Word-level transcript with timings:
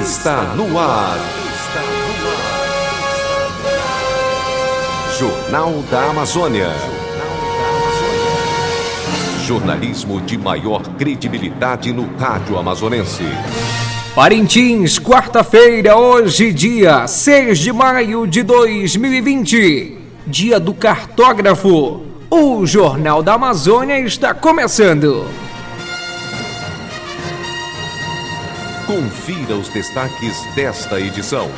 está 0.00 0.54
no 0.56 0.78
ar. 0.78 1.18
Jornal 5.18 5.84
da 5.90 6.10
Amazônia. 6.10 6.68
Jornalismo 9.46 10.20
de 10.20 10.36
maior 10.36 10.82
credibilidade 10.96 11.92
no 11.92 12.16
rádio 12.16 12.58
amazonense. 12.58 13.22
Parintins, 14.14 14.98
quarta-feira, 14.98 15.96
hoje, 15.96 16.52
dia 16.52 17.06
6 17.06 17.58
de 17.58 17.72
maio 17.72 18.26
de 18.26 18.42
2020, 18.42 19.98
dia 20.26 20.58
do 20.58 20.74
cartógrafo. 20.74 22.02
O 22.30 22.66
Jornal 22.66 23.22
da 23.22 23.34
Amazônia 23.34 24.00
está 24.00 24.34
começando. 24.34 25.43
Confira 28.86 29.56
os 29.56 29.70
destaques 29.70 30.44
desta 30.54 31.00
edição. 31.00 31.50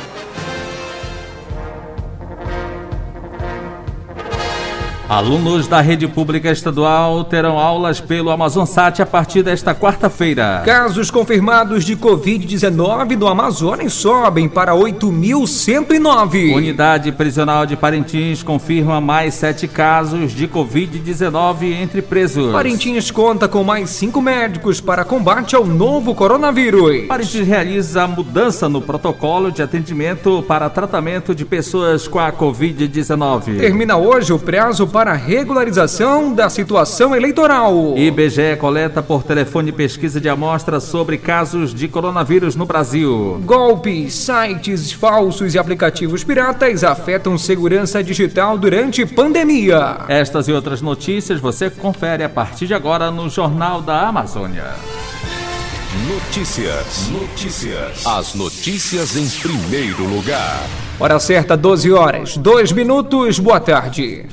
Alunos 5.09 5.69
da 5.69 5.79
rede 5.79 6.05
pública 6.05 6.51
estadual 6.51 7.23
terão 7.23 7.57
aulas 7.57 8.01
pelo 8.01 8.29
Amazonsat 8.29 9.01
a 9.01 9.05
partir 9.05 9.41
desta 9.41 9.73
quarta-feira. 9.73 10.61
Casos 10.65 11.09
confirmados 11.09 11.85
de 11.85 11.95
Covid-19 11.95 13.15
no 13.15 13.25
Amazonas 13.25 13.93
sobem 13.93 14.49
para 14.49 14.73
8.109. 14.73 16.53
Unidade 16.53 17.13
prisional 17.13 17.65
de 17.65 17.77
Parintins 17.77 18.43
confirma 18.43 18.99
mais 18.99 19.35
sete 19.35 19.65
casos 19.65 20.33
de 20.33 20.45
Covid-19 20.45 21.71
entre 21.71 22.01
presos. 22.01 22.51
Parintins 22.51 23.09
conta 23.09 23.47
com 23.47 23.63
mais 23.63 23.89
cinco 23.91 24.21
médicos 24.21 24.81
para 24.81 25.05
combate 25.05 25.55
ao 25.55 25.65
novo 25.65 26.13
coronavírus. 26.13 27.07
Parintins 27.07 27.47
realiza 27.47 28.05
mudança 28.07 28.67
no 28.67 28.81
protocolo 28.81 29.53
de 29.53 29.61
atendimento 29.63 30.43
para 30.45 30.69
tratamento 30.69 31.33
de 31.33 31.45
pessoas 31.45 32.09
com 32.09 32.19
a 32.19 32.29
Covid-19. 32.29 33.57
Termina 33.57 33.95
hoje 33.95 34.33
o 34.33 34.39
prazo 34.39 34.85
para 34.85 34.96
regularização 35.05 36.33
da 36.33 36.49
situação 36.49 37.15
eleitoral. 37.15 37.97
IBGE 37.97 38.55
coleta 38.59 39.01
por 39.01 39.23
telefone 39.23 39.71
pesquisa 39.71 40.19
de 40.19 40.29
amostra 40.29 40.79
sobre 40.79 41.17
casos 41.17 41.73
de 41.73 41.87
coronavírus 41.87 42.55
no 42.55 42.65
Brasil. 42.65 43.41
Golpes, 43.43 44.13
sites 44.13 44.91
falsos 44.91 45.55
e 45.55 45.59
aplicativos 45.59 46.23
piratas 46.23 46.83
afetam 46.83 47.37
segurança 47.37 48.03
digital 48.03 48.57
durante 48.57 49.05
pandemia. 49.05 49.99
Estas 50.07 50.47
e 50.47 50.51
outras 50.51 50.81
notícias 50.81 51.39
você 51.39 51.69
confere 51.69 52.23
a 52.23 52.29
partir 52.29 52.67
de 52.67 52.73
agora 52.73 53.11
no 53.11 53.29
Jornal 53.29 53.81
da 53.81 54.07
Amazônia. 54.07 54.65
Notícias. 56.05 57.09
Notícias. 57.09 58.05
As 58.05 58.35
notícias 58.35 59.15
em 59.17 59.27
primeiro 59.39 60.03
lugar. 60.03 60.63
Hora 60.99 61.19
certa, 61.19 61.57
12 61.57 61.91
horas, 61.91 62.37
2 62.37 62.71
minutos. 62.71 63.39
Boa 63.39 63.59
tarde. 63.59 64.23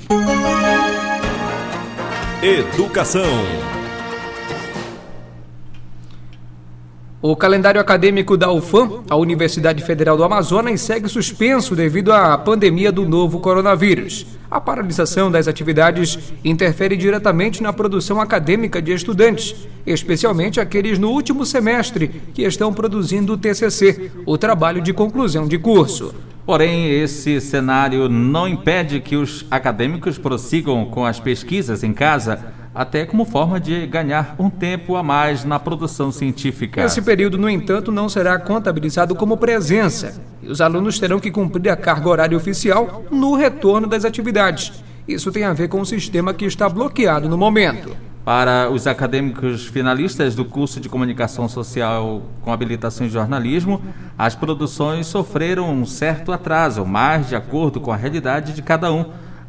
Educação. 2.42 3.24
O 7.27 7.34
calendário 7.34 7.80
acadêmico 7.80 8.36
da 8.36 8.53
UFAM, 8.53 9.03
a 9.08 9.17
Universidade 9.17 9.83
Federal 9.83 10.14
do 10.14 10.25
Amazonas, 10.25 10.83
segue 10.83 11.08
suspenso 11.08 11.75
devido 11.75 12.12
à 12.12 12.36
pandemia 12.36 12.92
do 12.92 13.08
novo 13.08 13.41
coronavírus. 13.41 14.27
A 14.50 14.61
paralisação 14.61 15.30
das 15.30 15.48
atividades 15.48 16.19
interfere 16.45 16.98
diretamente 16.98 17.62
na 17.62 17.72
produção 17.72 18.20
acadêmica 18.20 18.83
de 18.83 18.92
estudantes, 18.92 19.67
especialmente 19.86 20.61
aqueles 20.61 20.98
no 20.98 21.08
último 21.08 21.47
semestre 21.47 22.08
que 22.34 22.42
estão 22.42 22.75
produzindo 22.75 23.33
o 23.33 23.39
TCC, 23.39 24.11
o 24.27 24.36
trabalho 24.36 24.83
de 24.83 24.92
conclusão 24.92 25.48
de 25.48 25.56
curso. 25.56 26.14
Porém, 26.45 26.91
esse 26.91 27.41
cenário 27.41 28.06
não 28.06 28.47
impede 28.47 29.00
que 29.00 29.17
os 29.17 29.47
acadêmicos 29.50 30.18
prossigam 30.18 30.84
com 30.84 31.07
as 31.07 31.18
pesquisas 31.18 31.83
em 31.83 31.95
casa, 31.95 32.52
até 32.74 33.07
como 33.07 33.24
forma 33.24 33.61
de 33.61 33.86
ganhar 33.86 34.35
um 34.39 34.51
tempo 34.51 34.96
a 34.96 35.02
mais 35.02 35.45
na 35.45 35.61
produção 35.61 36.11
científica. 36.11 36.83
Esse 36.83 37.01
período, 37.01 37.39
no 37.39 37.48
entanto, 37.48 37.92
não 37.92 38.08
será 38.08 38.39
contabilizado 38.39 39.14
como 39.14 39.36
presença 39.36 40.20
e 40.42 40.48
os 40.48 40.61
alunos 40.61 40.98
terão 40.98 41.20
que 41.20 41.30
cumprir 41.30 41.70
a 41.70 41.77
carga 41.77 42.08
horária 42.08 42.36
oficial 42.36 43.05
no 43.11 43.34
retorno 43.36 43.86
das 43.86 44.05
atividades. 44.05 44.73
Isso 45.07 45.30
tem 45.30 45.45
a 45.45 45.52
ver 45.52 45.68
com 45.68 45.80
o 45.80 45.86
sistema 45.86 46.34
que 46.34 46.45
está 46.45 46.68
bloqueado 46.68 47.29
no 47.29 47.39
momento. 47.39 47.95
Para 48.24 48.70
os 48.70 48.86
acadêmicos 48.86 49.67
finalistas 49.67 50.34
do 50.34 50.46
curso 50.46 50.80
de 50.80 50.89
Comunicação 50.89 51.46
Social 51.46 52.23
com 52.40 52.51
habilitação 52.51 53.07
em 53.07 53.11
jornalismo, 53.11 53.83
as 54.17 54.34
produções 54.34 55.07
sofreram 55.07 55.70
um 55.70 55.84
certo 55.84 56.33
atraso, 56.33 56.86
mas 56.86 57.29
de 57.29 57.36
acordo 57.36 57.83
com 57.83 57.92
a 57.92 57.96
realidade 57.96 58.55
de 58.55 58.63
cada 58.63 58.90
um, 58.90 59.05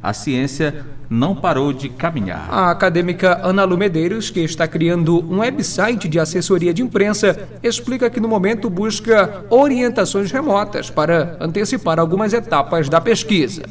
a 0.08 0.14
ciência 0.14 0.86
não 1.10 1.36
parou 1.36 1.72
de 1.72 1.90
caminhar. 1.90 2.48
A 2.50 2.72
acadêmica 2.72 3.40
Ana 3.44 3.64
Lu 3.64 3.78
Medeiros, 3.78 4.30
que 4.30 4.40
está 4.40 4.68
criando 4.68 5.20
um 5.32 5.40
website 5.40 6.08
de 6.08 6.20
assessoria 6.20 6.74
de 6.74 6.82
imprensa, 6.82 7.48
explica 7.62 8.10
que 8.10 8.20
no 8.20 8.28
momento 8.28 8.70
busca 8.70 9.46
orientações 9.50 10.32
remotas 10.32 10.90
para 10.90 11.38
antecipar 11.40 12.00
algumas 12.00 12.34
etapas 12.34 12.90
da 12.90 13.00
pesquisa 13.00 13.64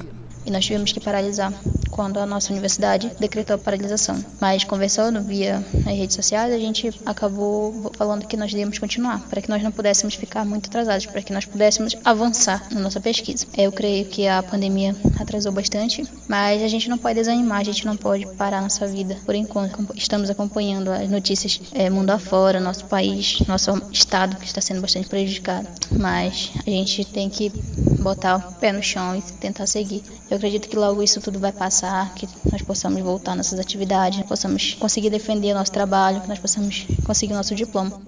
e 0.46 0.50
nós 0.50 0.64
tivemos 0.64 0.92
que 0.92 1.00
paralisar 1.00 1.52
quando 1.94 2.18
a 2.18 2.26
nossa 2.26 2.52
universidade 2.52 3.08
decretou 3.20 3.54
a 3.54 3.58
paralisação. 3.58 4.22
Mas 4.40 4.64
conversando 4.64 5.22
via 5.22 5.64
as 5.86 5.96
redes 5.96 6.16
sociais, 6.16 6.52
a 6.52 6.58
gente 6.58 6.92
acabou 7.06 7.92
falando 7.96 8.26
que 8.26 8.36
nós 8.36 8.50
devíamos 8.50 8.78
continuar, 8.78 9.20
para 9.30 9.40
que 9.40 9.48
nós 9.48 9.62
não 9.62 9.70
pudéssemos 9.70 10.14
ficar 10.14 10.44
muito 10.44 10.66
atrasados, 10.66 11.06
para 11.06 11.22
que 11.22 11.32
nós 11.32 11.44
pudéssemos 11.44 11.96
avançar 12.04 12.66
na 12.72 12.80
nossa 12.80 13.00
pesquisa. 13.00 13.46
Eu 13.56 13.70
creio 13.70 14.06
que 14.06 14.26
a 14.26 14.42
pandemia 14.42 14.94
atrasou 15.20 15.52
bastante, 15.52 16.04
mas 16.28 16.62
a 16.62 16.68
gente 16.68 16.88
não 16.88 16.98
pode 16.98 17.14
desanimar, 17.14 17.60
a 17.60 17.64
gente 17.64 17.86
não 17.86 17.96
pode 17.96 18.26
parar 18.34 18.60
nossa 18.60 18.88
vida 18.88 19.16
por 19.24 19.36
enquanto. 19.36 19.94
Estamos 19.94 20.28
acompanhando 20.28 20.90
as 20.90 21.08
notícias 21.08 21.60
é, 21.72 21.88
mundo 21.88 22.10
afora, 22.10 22.58
nosso 22.58 22.86
país, 22.86 23.38
nosso 23.46 23.70
estado 23.92 24.36
que 24.36 24.46
está 24.46 24.60
sendo 24.60 24.80
bastante 24.80 25.08
prejudicado, 25.08 25.68
mas 25.92 26.50
a 26.66 26.70
gente 26.70 27.04
tem 27.04 27.30
que 27.30 27.52
botar 28.00 28.36
o 28.36 28.52
pé 28.54 28.72
no 28.72 28.82
chão 28.82 29.16
e 29.16 29.22
tentar 29.22 29.66
seguir. 29.66 30.02
Eu 30.30 30.36
acredito 30.36 30.68
que 30.68 30.76
logo 30.76 31.02
isso 31.02 31.20
tudo 31.20 31.38
vai 31.38 31.52
passar, 31.52 31.83
que 32.14 32.28
nós 32.50 32.62
possamos 32.62 33.00
voltar 33.00 33.34
nossas 33.34 33.58
atividades, 33.58 34.22
possamos 34.26 34.74
conseguir 34.74 35.10
defender 35.10 35.52
o 35.52 35.54
nosso 35.54 35.72
trabalho, 35.72 36.20
que 36.20 36.28
nós 36.28 36.38
possamos 36.38 36.86
conseguir 37.04 37.32
o 37.32 37.36
nosso 37.36 37.54
diploma. 37.54 38.00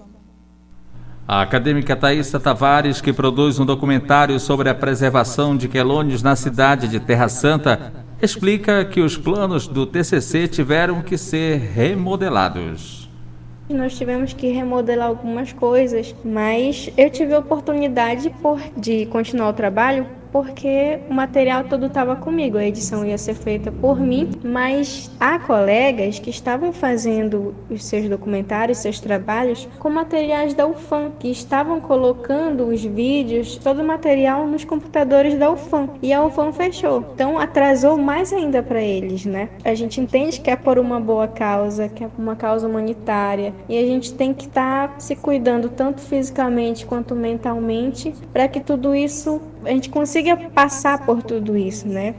A 1.27 1.41
acadêmica 1.41 1.93
Thaisa 1.93 2.39
Tavares, 2.39 3.01
que 3.01 3.11
produz 3.11 3.59
um 3.59 3.65
documentário 3.65 4.39
sobre 4.39 4.69
a 4.69 4.75
preservação 4.75 5.57
de 5.57 5.67
quelônios 5.67 6.23
na 6.23 6.37
cidade 6.37 6.87
de 6.87 7.01
Terra 7.01 7.27
Santa, 7.27 7.91
explica 8.21 8.85
que 8.85 9.01
os 9.01 9.17
planos 9.17 9.67
do 9.67 9.85
TCC 9.85 10.47
tiveram 10.47 11.01
que 11.01 11.17
ser 11.17 11.57
remodelados. 11.57 13.09
Nós 13.69 13.97
tivemos 13.97 14.31
que 14.31 14.47
remodelar 14.47 15.09
algumas 15.09 15.51
coisas, 15.51 16.15
mas 16.23 16.89
eu 16.95 17.09
tive 17.09 17.33
a 17.33 17.39
oportunidade 17.39 18.29
por, 18.41 18.61
de 18.77 19.05
continuar 19.07 19.49
o 19.49 19.53
trabalho 19.53 20.07
porque 20.37 20.99
o 21.09 21.13
material 21.15 21.63
todo 21.63 21.87
estava 21.87 22.15
comigo, 22.15 22.59
a 22.59 22.63
edição 22.63 23.03
ia 23.03 23.17
ser 23.17 23.33
feita 23.33 23.71
por 23.71 23.99
mim, 23.99 24.29
mas 24.43 25.09
há 25.19 25.39
colegas 25.39 26.19
que 26.19 26.29
estavam 26.29 26.71
fazendo 26.71 27.55
os 27.71 27.83
seus 27.83 28.07
documentários, 28.07 28.77
seus 28.77 28.99
trabalhos 28.99 29.67
com 29.79 29.89
materiais 29.89 30.53
da 30.53 30.67
UFAM, 30.67 31.11
que 31.17 31.31
estavam 31.31 31.81
colocando 31.81 32.67
os 32.67 32.83
vídeos, 32.83 33.57
todo 33.57 33.81
o 33.81 33.83
material 33.83 34.45
nos 34.45 34.63
computadores 34.63 35.33
da 35.39 35.49
UFAM, 35.49 35.89
e 36.03 36.13
a 36.13 36.23
UFAM 36.23 36.53
fechou. 36.53 37.03
Então 37.15 37.39
atrasou 37.39 37.97
mais 37.97 38.31
ainda 38.31 38.61
para 38.61 38.81
eles, 38.81 39.25
né? 39.25 39.49
A 39.65 39.73
gente 39.73 39.99
entende 39.99 40.39
que 40.39 40.51
é 40.51 40.55
por 40.55 40.77
uma 40.77 40.99
boa 40.99 41.27
causa, 41.27 41.89
que 41.89 42.03
é 42.03 42.09
uma 42.15 42.35
causa 42.35 42.67
humanitária, 42.67 43.55
e 43.67 43.75
a 43.75 43.87
gente 43.87 44.13
tem 44.13 44.35
que 44.35 44.45
estar 44.45 44.89
tá 44.89 44.99
se 44.99 45.15
cuidando 45.15 45.67
tanto 45.67 45.99
fisicamente 45.99 46.85
quanto 46.85 47.15
mentalmente 47.15 48.13
para 48.31 48.47
que 48.47 48.59
tudo 48.59 48.93
isso 48.93 49.41
a 49.65 49.69
gente 49.69 49.89
consiga 49.89 50.35
passar 50.49 51.05
por 51.05 51.21
tudo 51.23 51.57
isso, 51.57 51.87
né? 51.87 52.15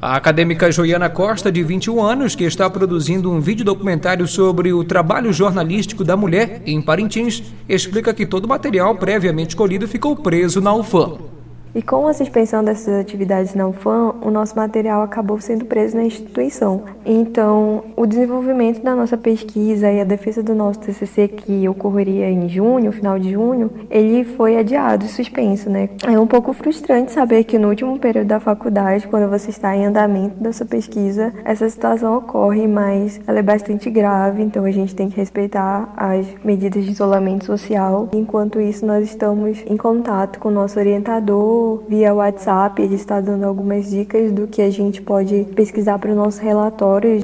A 0.00 0.14
acadêmica 0.14 0.70
Joiana 0.70 1.10
Costa, 1.10 1.50
de 1.50 1.60
21 1.64 2.00
anos, 2.00 2.36
que 2.36 2.44
está 2.44 2.70
produzindo 2.70 3.32
um 3.32 3.40
vídeo 3.40 3.64
documentário 3.64 4.28
sobre 4.28 4.72
o 4.72 4.84
trabalho 4.84 5.32
jornalístico 5.32 6.04
da 6.04 6.16
mulher 6.16 6.62
em 6.64 6.80
Parintins, 6.80 7.42
explica 7.68 8.14
que 8.14 8.24
todo 8.24 8.44
o 8.44 8.48
material 8.48 8.94
previamente 8.94 9.50
escolhido 9.50 9.88
ficou 9.88 10.14
preso 10.14 10.60
na 10.60 10.72
UFAM. 10.72 11.37
E 11.74 11.82
com 11.82 12.06
a 12.06 12.14
suspensão 12.14 12.64
dessas 12.64 12.98
atividades 13.00 13.54
na 13.54 13.68
UFAM, 13.68 14.14
o 14.22 14.30
nosso 14.30 14.56
material 14.56 15.02
acabou 15.02 15.40
sendo 15.40 15.64
preso 15.64 15.96
na 15.96 16.04
instituição. 16.04 16.82
Então, 17.04 17.84
o 17.96 18.06
desenvolvimento 18.06 18.82
da 18.82 18.94
nossa 18.94 19.16
pesquisa 19.16 19.90
e 19.90 20.00
a 20.00 20.04
defesa 20.04 20.42
do 20.42 20.54
nosso 20.54 20.80
TCC, 20.80 21.28
que 21.28 21.68
ocorreria 21.68 22.30
em 22.30 22.48
junho, 22.48 22.90
final 22.90 23.18
de 23.18 23.32
junho, 23.32 23.70
ele 23.90 24.24
foi 24.24 24.56
adiado, 24.56 25.06
suspenso, 25.06 25.68
né? 25.68 25.90
É 26.06 26.18
um 26.18 26.26
pouco 26.26 26.52
frustrante 26.52 27.12
saber 27.12 27.44
que 27.44 27.58
no 27.58 27.68
último 27.68 27.98
período 27.98 28.28
da 28.28 28.40
faculdade, 28.40 29.06
quando 29.06 29.28
você 29.28 29.50
está 29.50 29.76
em 29.76 29.86
andamento 29.86 30.42
da 30.42 30.52
sua 30.52 30.66
pesquisa, 30.66 31.32
essa 31.44 31.68
situação 31.68 32.16
ocorre, 32.16 32.66
mas 32.66 33.20
ela 33.26 33.38
é 33.38 33.42
bastante 33.42 33.90
grave, 33.90 34.42
então 34.42 34.64
a 34.64 34.70
gente 34.70 34.94
tem 34.94 35.08
que 35.08 35.16
respeitar 35.16 35.92
as 35.96 36.26
medidas 36.44 36.84
de 36.84 36.90
isolamento 36.90 37.44
social. 37.44 38.08
Enquanto 38.12 38.60
isso, 38.60 38.86
nós 38.86 39.04
estamos 39.04 39.62
em 39.66 39.76
contato 39.76 40.38
com 40.38 40.48
o 40.48 40.52
nosso 40.52 40.78
orientador 40.78 41.57
via 41.88 42.14
WhatsApp, 42.14 42.80
ele 42.80 42.94
está 42.94 43.20
dando 43.20 43.44
algumas 43.44 43.90
dicas 43.90 44.32
do 44.32 44.46
que 44.46 44.62
a 44.62 44.70
gente 44.70 45.00
pode 45.02 45.46
pesquisar 45.54 45.98
para 45.98 46.12
o 46.12 46.14
nosso 46.14 46.40
relatório. 46.42 47.22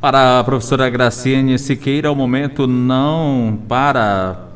Para 0.00 0.40
a 0.40 0.44
professora 0.44 0.88
Graciane 0.88 1.58
Siqueira, 1.58 2.10
o 2.12 2.14
momento 2.14 2.66
não 2.66 3.58
para 3.66 4.46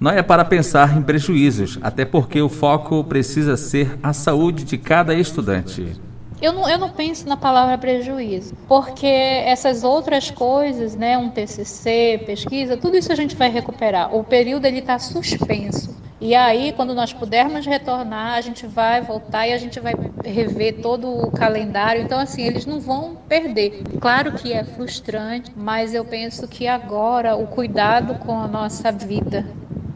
não 0.00 0.12
é 0.12 0.22
para 0.22 0.44
pensar 0.44 0.96
em 0.96 1.02
prejuízos, 1.02 1.78
até 1.82 2.04
porque 2.04 2.40
o 2.40 2.48
foco 2.48 3.02
precisa 3.02 3.56
ser 3.56 3.98
a 4.00 4.12
saúde 4.12 4.64
de 4.64 4.78
cada 4.78 5.12
estudante. 5.12 6.07
Eu 6.40 6.52
não, 6.52 6.68
eu 6.68 6.78
não 6.78 6.90
penso 6.90 7.28
na 7.28 7.36
palavra 7.36 7.76
prejuízo, 7.76 8.54
porque 8.68 9.06
essas 9.06 9.82
outras 9.82 10.30
coisas, 10.30 10.94
né, 10.94 11.18
um 11.18 11.28
TCC, 11.28 12.22
pesquisa, 12.24 12.76
tudo 12.76 12.96
isso 12.96 13.10
a 13.10 13.16
gente 13.16 13.34
vai 13.34 13.50
recuperar. 13.50 14.14
O 14.14 14.22
período 14.22 14.64
ele 14.64 14.78
está 14.78 14.98
suspenso. 14.98 15.96
E 16.20 16.34
aí, 16.34 16.72
quando 16.72 16.94
nós 16.96 17.12
pudermos 17.12 17.64
retornar, 17.64 18.34
a 18.34 18.40
gente 18.40 18.66
vai 18.66 19.00
voltar 19.00 19.46
e 19.46 19.52
a 19.52 19.58
gente 19.58 19.78
vai 19.78 19.94
rever 20.24 20.80
todo 20.80 21.08
o 21.08 21.30
calendário. 21.30 22.02
Então, 22.02 22.18
assim, 22.18 22.42
eles 22.42 22.66
não 22.66 22.80
vão 22.80 23.16
perder. 23.28 23.82
Claro 24.00 24.32
que 24.32 24.52
é 24.52 24.64
frustrante, 24.64 25.52
mas 25.56 25.94
eu 25.94 26.04
penso 26.04 26.48
que 26.48 26.66
agora 26.66 27.36
o 27.36 27.46
cuidado 27.46 28.16
com 28.16 28.36
a 28.36 28.48
nossa 28.48 28.90
vida 28.90 29.46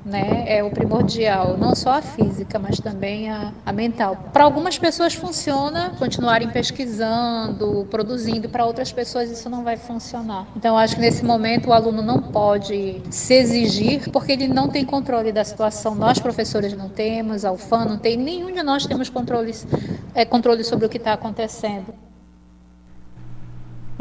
né, 0.05 0.45
é 0.47 0.63
o 0.63 0.71
primordial, 0.71 1.57
não 1.57 1.75
só 1.75 1.95
a 1.95 2.03
física, 2.03 2.59
mas 2.59 2.81
também 2.81 3.31
a, 3.31 3.53
a 3.65 3.73
mental. 3.73 4.17
Para 4.33 4.45
algumas 4.45 4.79
pessoas 4.79 5.15
funciona 5.15 5.93
continuarem 5.99 6.51
pesquisando, 6.51 7.87
produzindo, 7.91 8.49
para 8.49 8.65
outras 8.65 8.93
pessoas 8.93 9.31
isso 9.31 9.49
não 9.49 9.63
vai 9.63 9.77
funcionar. 9.77 10.47
Então, 10.57 10.77
acho 10.77 10.97
que 10.97 11.01
nesse 11.01 11.25
momento 11.25 11.69
o 11.69 11.73
aluno 11.73 12.03
não 12.03 12.21
pode 12.21 13.01
se 13.11 13.35
exigir, 13.35 14.11
porque 14.11 14.33
ele 14.33 14.49
não 14.49 14.69
tem 14.69 14.85
controle 14.85 15.33
da 15.33 15.45
situação. 15.45 15.95
Nós, 15.95 16.19
professores, 16.19 16.73
não 16.77 16.89
temos, 16.89 17.45
a 17.45 17.53
UFAM 17.53 17.85
não 17.85 17.99
tem, 17.99 18.17
nenhum 18.17 18.53
de 18.53 18.63
nós 18.63 18.87
temos 18.87 19.09
controles, 19.09 19.67
é, 20.15 20.25
controle 20.25 20.65
sobre 20.65 20.87
o 20.87 20.89
que 20.89 20.97
está 20.97 21.13
acontecendo. 21.13 22.12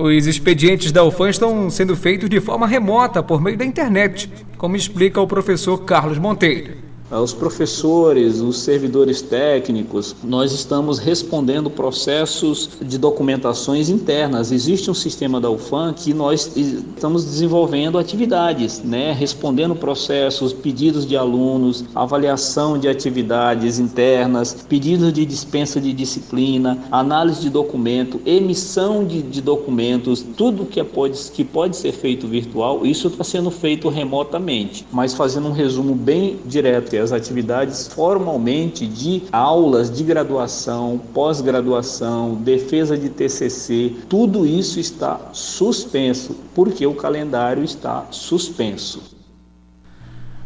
Os 0.02 0.26
expedientes 0.26 0.92
da 0.92 1.04
UFAM 1.04 1.30
estão 1.30 1.70
sendo 1.70 1.96
feitos 1.96 2.28
de 2.28 2.42
forma 2.42 2.66
remota 2.66 3.22
por 3.22 3.40
meio 3.40 3.56
da 3.56 3.64
internet, 3.64 4.28
como 4.58 4.76
explica 4.76 5.22
o 5.22 5.28
professor 5.28 5.78
Carlos 5.86 6.18
Monteiro 6.18 6.81
os 7.20 7.34
professores, 7.34 8.40
os 8.40 8.60
servidores 8.60 9.22
técnicos, 9.22 10.16
nós 10.24 10.54
estamos 10.54 10.98
respondendo 10.98 11.70
processos 11.70 12.70
de 12.82 12.98
documentações 12.98 13.90
internas. 13.90 14.52
Existe 14.52 14.90
um 14.90 14.94
sistema 14.94 15.42
da 15.42 15.50
UFAM 15.50 15.94
que 15.94 16.14
nós 16.14 16.56
estamos 16.56 17.26
desenvolvendo 17.26 17.98
atividades, 17.98 18.82
né? 18.84 19.12
respondendo 19.12 19.76
processos, 19.76 20.54
pedidos 20.54 21.06
de 21.06 21.18
alunos, 21.18 21.84
avaliação 21.94 22.78
de 22.78 22.88
atividades 22.88 23.80
internas, 23.80 24.66
pedidos 24.70 25.12
de 25.12 25.26
dispensa 25.26 25.82
de 25.82 25.92
disciplina, 25.92 26.78
análise 26.92 27.42
de 27.42 27.50
documento, 27.50 28.22
emissão 28.26 29.04
de, 29.04 29.22
de 29.22 29.42
documentos, 29.42 30.26
tudo 30.38 30.66
que, 30.66 30.80
é, 30.80 30.84
pode, 30.84 31.18
que 31.32 31.44
pode 31.44 31.76
ser 31.76 31.92
feito 31.92 32.28
virtual, 32.28 32.86
isso 32.86 33.08
está 33.08 33.24
sendo 33.24 33.52
feito 33.52 33.90
remotamente. 33.90 34.86
Mas 34.92 35.14
fazendo 35.14 35.48
um 35.48 35.52
resumo 35.52 35.94
bem 35.96 36.40
direto 36.46 37.01
as 37.02 37.12
atividades 37.12 37.88
formalmente 37.88 38.86
de 38.88 39.24
aulas 39.32 39.92
de 39.92 40.04
graduação, 40.04 41.02
pós-graduação, 41.14 42.36
defesa 42.36 42.98
de 42.98 43.10
TCC, 43.10 43.96
tudo 44.08 44.46
isso 44.46 44.80
está 44.80 45.20
suspenso, 45.34 46.36
porque 46.54 46.86
o 46.86 46.94
calendário 46.94 47.64
está 47.64 48.06
suspenso. 48.12 49.02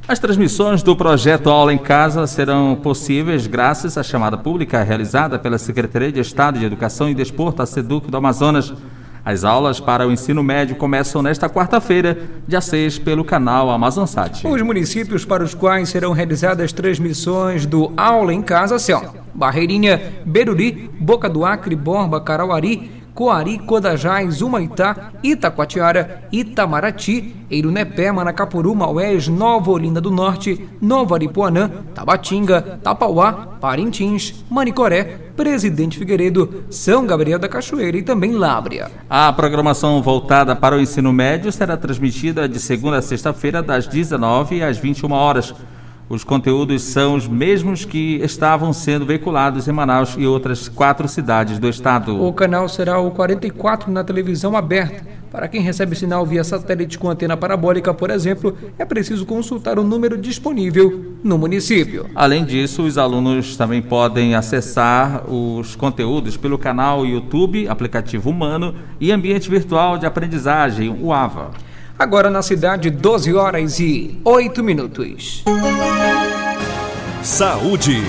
As 0.07 0.19
transmissões 0.19 0.83
do 0.83 0.95
projeto 0.95 1.49
Aula 1.49 1.73
em 1.73 1.79
Casa 1.79 2.27
serão 2.27 2.75
possíveis 2.75 3.47
graças 3.47 3.97
à 3.97 4.03
chamada 4.03 4.37
pública 4.37 4.83
realizada 4.83 5.39
pela 5.39 5.57
Secretaria 5.57 6.11
de 6.11 6.19
Estado 6.19 6.59
de 6.59 6.65
Educação 6.65 7.09
e 7.09 7.15
Desporto, 7.15 7.63
a 7.63 7.65
SEDUC 7.65 8.11
do 8.11 8.17
Amazonas, 8.17 8.71
as 9.25 9.43
aulas 9.43 9.79
para 9.79 10.07
o 10.07 10.11
ensino 10.11 10.43
médio 10.43 10.75
começam 10.75 11.19
nesta 11.23 11.49
quarta-feira, 11.49 12.15
dia 12.47 12.61
6, 12.61 12.99
pelo 12.99 13.25
canal 13.25 13.71
Amazonsat. 13.71 14.45
Os 14.47 14.61
municípios 14.61 15.25
para 15.25 15.43
os 15.43 15.55
quais 15.55 15.89
serão 15.89 16.11
realizadas 16.11 16.71
transmissões 16.71 17.65
do 17.65 17.91
Aula 17.97 18.31
em 18.31 18.43
Casa 18.43 18.77
são 18.77 19.25
Barreirinha, 19.33 20.13
Beruri, 20.25 20.89
Boca 20.99 21.27
do 21.27 21.43
Acre, 21.43 21.75
Borba, 21.75 22.21
Carauari, 22.21 22.94
Coari, 23.15 23.57
Codajás, 23.59 24.41
Humaitá, 24.41 25.13
Itacoatiara, 25.23 26.27
Itamaraty, 26.33 27.33
Eirunepé, 27.49 28.11
Manacapuru, 28.11 28.75
Maués, 28.75 29.29
Nova 29.29 29.71
Olinda 29.71 30.01
do 30.01 30.11
Norte, 30.11 30.67
Nova 30.81 31.15
Aripuanã, 31.15 31.71
Tabatinga, 31.93 32.79
Tapauá, 32.83 33.57
Parintins, 33.61 34.43
Manicoré, 34.51 35.31
Presidente 35.35 35.97
Figueiredo, 35.97 36.65
São 36.69 37.05
Gabriel 37.05 37.39
da 37.39 37.47
Cachoeira 37.47 37.97
e 37.97 38.03
também 38.03 38.33
Lábrea. 38.33 38.91
A 39.09 39.31
programação 39.31 40.01
voltada 40.01 40.53
para 40.53 40.75
o 40.75 40.81
ensino 40.81 41.13
médio 41.13 41.53
será 41.53 41.77
transmitida 41.77 42.49
de 42.49 42.59
segunda 42.59 42.97
a 42.97 43.01
sexta-feira, 43.01 43.63
das 43.63 43.87
19 43.87 44.61
às 44.61 44.77
21 44.77 45.11
horas. 45.13 45.55
Os 46.07 46.23
conteúdos 46.23 46.83
são 46.83 47.15
os 47.15 47.27
mesmos 47.27 47.83
que 47.83 48.17
estavam 48.23 48.71
sendo 48.71 49.07
veiculados 49.07 49.67
em 49.67 49.71
Manaus 49.71 50.15
e 50.17 50.27
outras 50.27 50.69
quatro 50.69 51.07
cidades 51.07 51.57
do 51.57 51.67
estado. 51.67 52.23
O 52.23 52.31
canal 52.31 52.69
será 52.69 52.99
o 52.99 53.09
44 53.09 53.91
na 53.91 54.03
televisão 54.03 54.55
aberta. 54.55 55.03
Para 55.31 55.47
quem 55.47 55.61
recebe 55.61 55.95
sinal 55.95 56.25
via 56.25 56.43
satélite 56.43 56.97
com 56.97 57.09
antena 57.09 57.35
parabólica, 57.35 57.93
por 57.93 58.09
exemplo, 58.09 58.55
é 58.77 58.85
preciso 58.85 59.25
consultar 59.25 59.79
o 59.79 59.83
número 59.83 60.15
disponível 60.15 61.17
no 61.23 61.37
município. 61.37 62.05
Além 62.15 62.45
disso, 62.45 62.83
os 62.83 62.97
alunos 62.97 63.57
também 63.57 63.81
podem 63.81 64.35
acessar 64.35 65.29
os 65.29 65.75
conteúdos 65.75 66.37
pelo 66.37 66.57
canal 66.57 67.05
YouTube, 67.05 67.67
aplicativo 67.67 68.29
humano 68.29 68.75
e 68.99 69.11
ambiente 69.11 69.49
virtual 69.49 69.97
de 69.97 70.05
aprendizagem, 70.05 70.95
o 71.01 71.11
AVA. 71.11 71.49
Agora 71.97 72.29
na 72.29 72.41
cidade, 72.41 72.89
12 72.89 73.33
horas 73.33 73.79
e 73.79 74.19
8 74.25 74.61
minutos. 74.61 75.45
Saúde. 77.23 78.03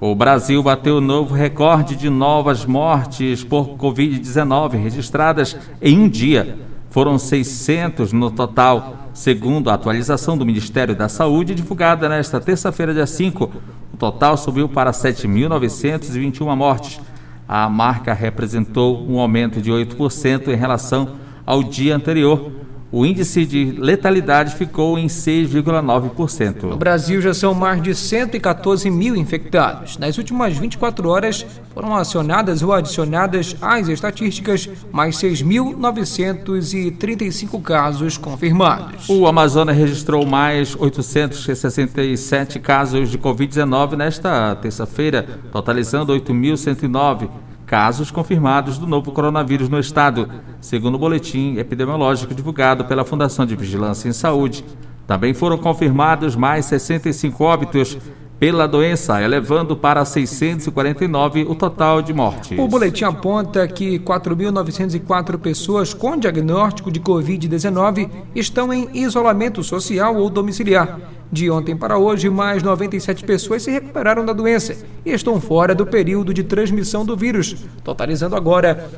O 0.00 0.14
Brasil 0.14 0.62
bateu 0.62 1.00
novo 1.00 1.34
recorde 1.34 1.96
de 1.96 2.08
novas 2.08 2.64
mortes 2.64 3.42
por 3.42 3.76
Covid-19 3.76 4.80
registradas 4.80 5.56
em 5.82 5.98
um 5.98 6.08
dia. 6.08 6.56
Foram 6.88 7.18
600 7.18 8.12
no 8.12 8.30
total, 8.30 9.08
segundo 9.12 9.68
a 9.68 9.74
atualização 9.74 10.38
do 10.38 10.46
Ministério 10.46 10.94
da 10.94 11.08
Saúde 11.08 11.52
divulgada 11.52 12.08
nesta 12.08 12.40
terça-feira, 12.40 12.94
dia 12.94 13.08
5. 13.08 13.50
O 13.92 13.96
total 13.96 14.36
subiu 14.36 14.68
para 14.68 14.92
7.921 14.92 16.54
mortes. 16.54 17.00
A 17.48 17.68
marca 17.68 18.14
representou 18.14 19.04
um 19.04 19.18
aumento 19.18 19.60
de 19.60 19.72
8% 19.72 20.46
em 20.46 20.56
relação 20.56 21.26
ao 21.48 21.62
dia 21.62 21.96
anterior. 21.96 22.52
O 22.92 23.06
índice 23.06 23.44
de 23.44 23.74
letalidade 23.78 24.54
ficou 24.54 24.98
em 24.98 25.08
6,9%. 25.08 26.62
No 26.64 26.76
Brasil 26.76 27.20
já 27.20 27.34
são 27.34 27.52
mais 27.52 27.82
de 27.82 27.94
114 27.94 28.90
mil 28.90 29.14
infectados. 29.14 29.98
Nas 29.98 30.16
últimas 30.16 30.56
24 30.56 31.06
horas 31.08 31.44
foram 31.74 31.94
acionadas 31.94 32.62
ou 32.62 32.72
adicionadas 32.72 33.54
às 33.60 33.88
estatísticas 33.88 34.70
mais 34.90 35.16
6.935 35.16 37.60
casos 37.62 38.16
confirmados. 38.16 39.06
O 39.08 39.26
Amazonas 39.26 39.76
registrou 39.76 40.24
mais 40.26 40.74
867 40.74 42.58
casos 42.58 43.10
de 43.10 43.18
Covid-19 43.18 43.96
nesta 43.96 44.56
terça-feira, 44.56 45.26
totalizando 45.52 46.14
8.109 46.14 47.28
casos 47.68 48.10
confirmados 48.10 48.78
do 48.78 48.86
novo 48.86 49.12
coronavírus 49.12 49.68
no 49.68 49.78
estado, 49.78 50.26
segundo 50.58 50.94
o 50.94 50.98
boletim 50.98 51.58
epidemiológico 51.58 52.34
divulgado 52.34 52.86
pela 52.86 53.04
Fundação 53.04 53.44
de 53.44 53.54
Vigilância 53.54 54.08
em 54.08 54.12
Saúde. 54.12 54.64
Também 55.06 55.34
foram 55.34 55.58
confirmados 55.58 56.34
mais 56.34 56.64
65 56.64 57.44
óbitos 57.44 57.98
pela 58.38 58.66
doença, 58.68 59.20
elevando 59.20 59.76
para 59.76 60.04
649 60.04 61.44
o 61.48 61.54
total 61.54 62.00
de 62.00 62.12
mortes. 62.12 62.58
O 62.58 62.68
boletim 62.68 63.04
aponta 63.04 63.66
que 63.66 63.98
4.904 63.98 65.38
pessoas 65.38 65.92
com 65.92 66.16
diagnóstico 66.16 66.90
de 66.90 67.00
Covid-19 67.00 68.08
estão 68.34 68.72
em 68.72 68.88
isolamento 68.94 69.62
social 69.64 70.16
ou 70.16 70.30
domiciliar. 70.30 70.98
De 71.30 71.50
ontem 71.50 71.76
para 71.76 71.98
hoje, 71.98 72.30
mais 72.30 72.62
97 72.62 73.24
pessoas 73.24 73.62
se 73.62 73.70
recuperaram 73.70 74.24
da 74.24 74.32
doença 74.32 74.76
e 75.04 75.10
estão 75.10 75.38
fora 75.40 75.74
do 75.74 75.84
período 75.84 76.32
de 76.32 76.42
transmissão 76.42 77.04
do 77.04 77.16
vírus, 77.16 77.56
totalizando 77.84 78.34
agora 78.34 78.88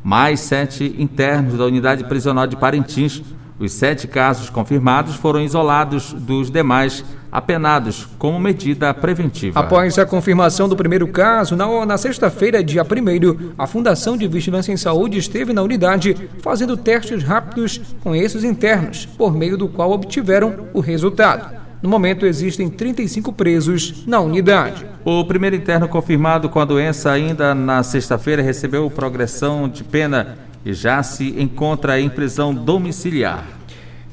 mais 0.04 0.40
sete 0.40 0.96
internos 0.98 1.56
da 1.58 1.66
unidade 1.66 2.04
prisional 2.06 2.48
de 2.48 2.56
Parintins 2.56 3.22
os 3.62 3.74
sete 3.74 4.08
casos 4.08 4.50
confirmados 4.50 5.14
foram 5.14 5.40
isolados 5.40 6.14
dos 6.14 6.50
demais 6.50 7.06
apenados 7.32 8.08
como 8.18 8.40
medida 8.40 8.94
preventiva. 8.94 9.60
Após 9.60 9.98
a 9.98 10.06
confirmação 10.06 10.68
do 10.68 10.76
primeiro 10.76 11.08
caso, 11.08 11.56
na, 11.56 11.86
na 11.86 11.98
sexta-feira, 11.98 12.64
dia 12.64 12.84
1 12.84 13.54
a 13.58 13.66
Fundação 13.66 14.18
de 14.18 14.28
Vigilância 14.28 14.72
em 14.72 14.78
Saúde 14.78 15.18
esteve 15.18 15.54
na 15.54 15.62
unidade 15.62 16.30
fazendo 16.42 16.76
testes 16.76 17.24
rápidos 17.24 17.80
com 18.04 18.16
esses 18.16 18.44
internos, 18.44 19.06
por 19.06 19.34
meio 19.34 19.58
do 19.58 19.68
qual 19.68 19.92
obtiveram 19.92 20.68
o 20.74 20.80
resultado. 20.80 21.62
No 21.82 21.90
momento, 21.90 22.28
existem 22.28 22.70
35 22.70 23.34
presos 23.34 24.06
na 24.06 24.20
unidade. 24.20 24.86
O 25.04 25.26
primeiro 25.26 25.56
interno 25.56 25.88
confirmado 25.88 26.48
com 26.48 26.60
a 26.60 26.66
doença 26.66 27.12
ainda 27.12 27.56
na 27.56 27.82
sexta-feira 27.82 28.42
recebeu 28.42 28.88
progressão 28.90 29.68
de 29.68 29.84
pena 29.84 30.38
e 30.64 30.74
já 30.74 31.02
se 31.02 31.42
encontra 31.42 32.00
em 32.00 32.08
prisão 32.08 32.54
domiciliar. 32.54 33.61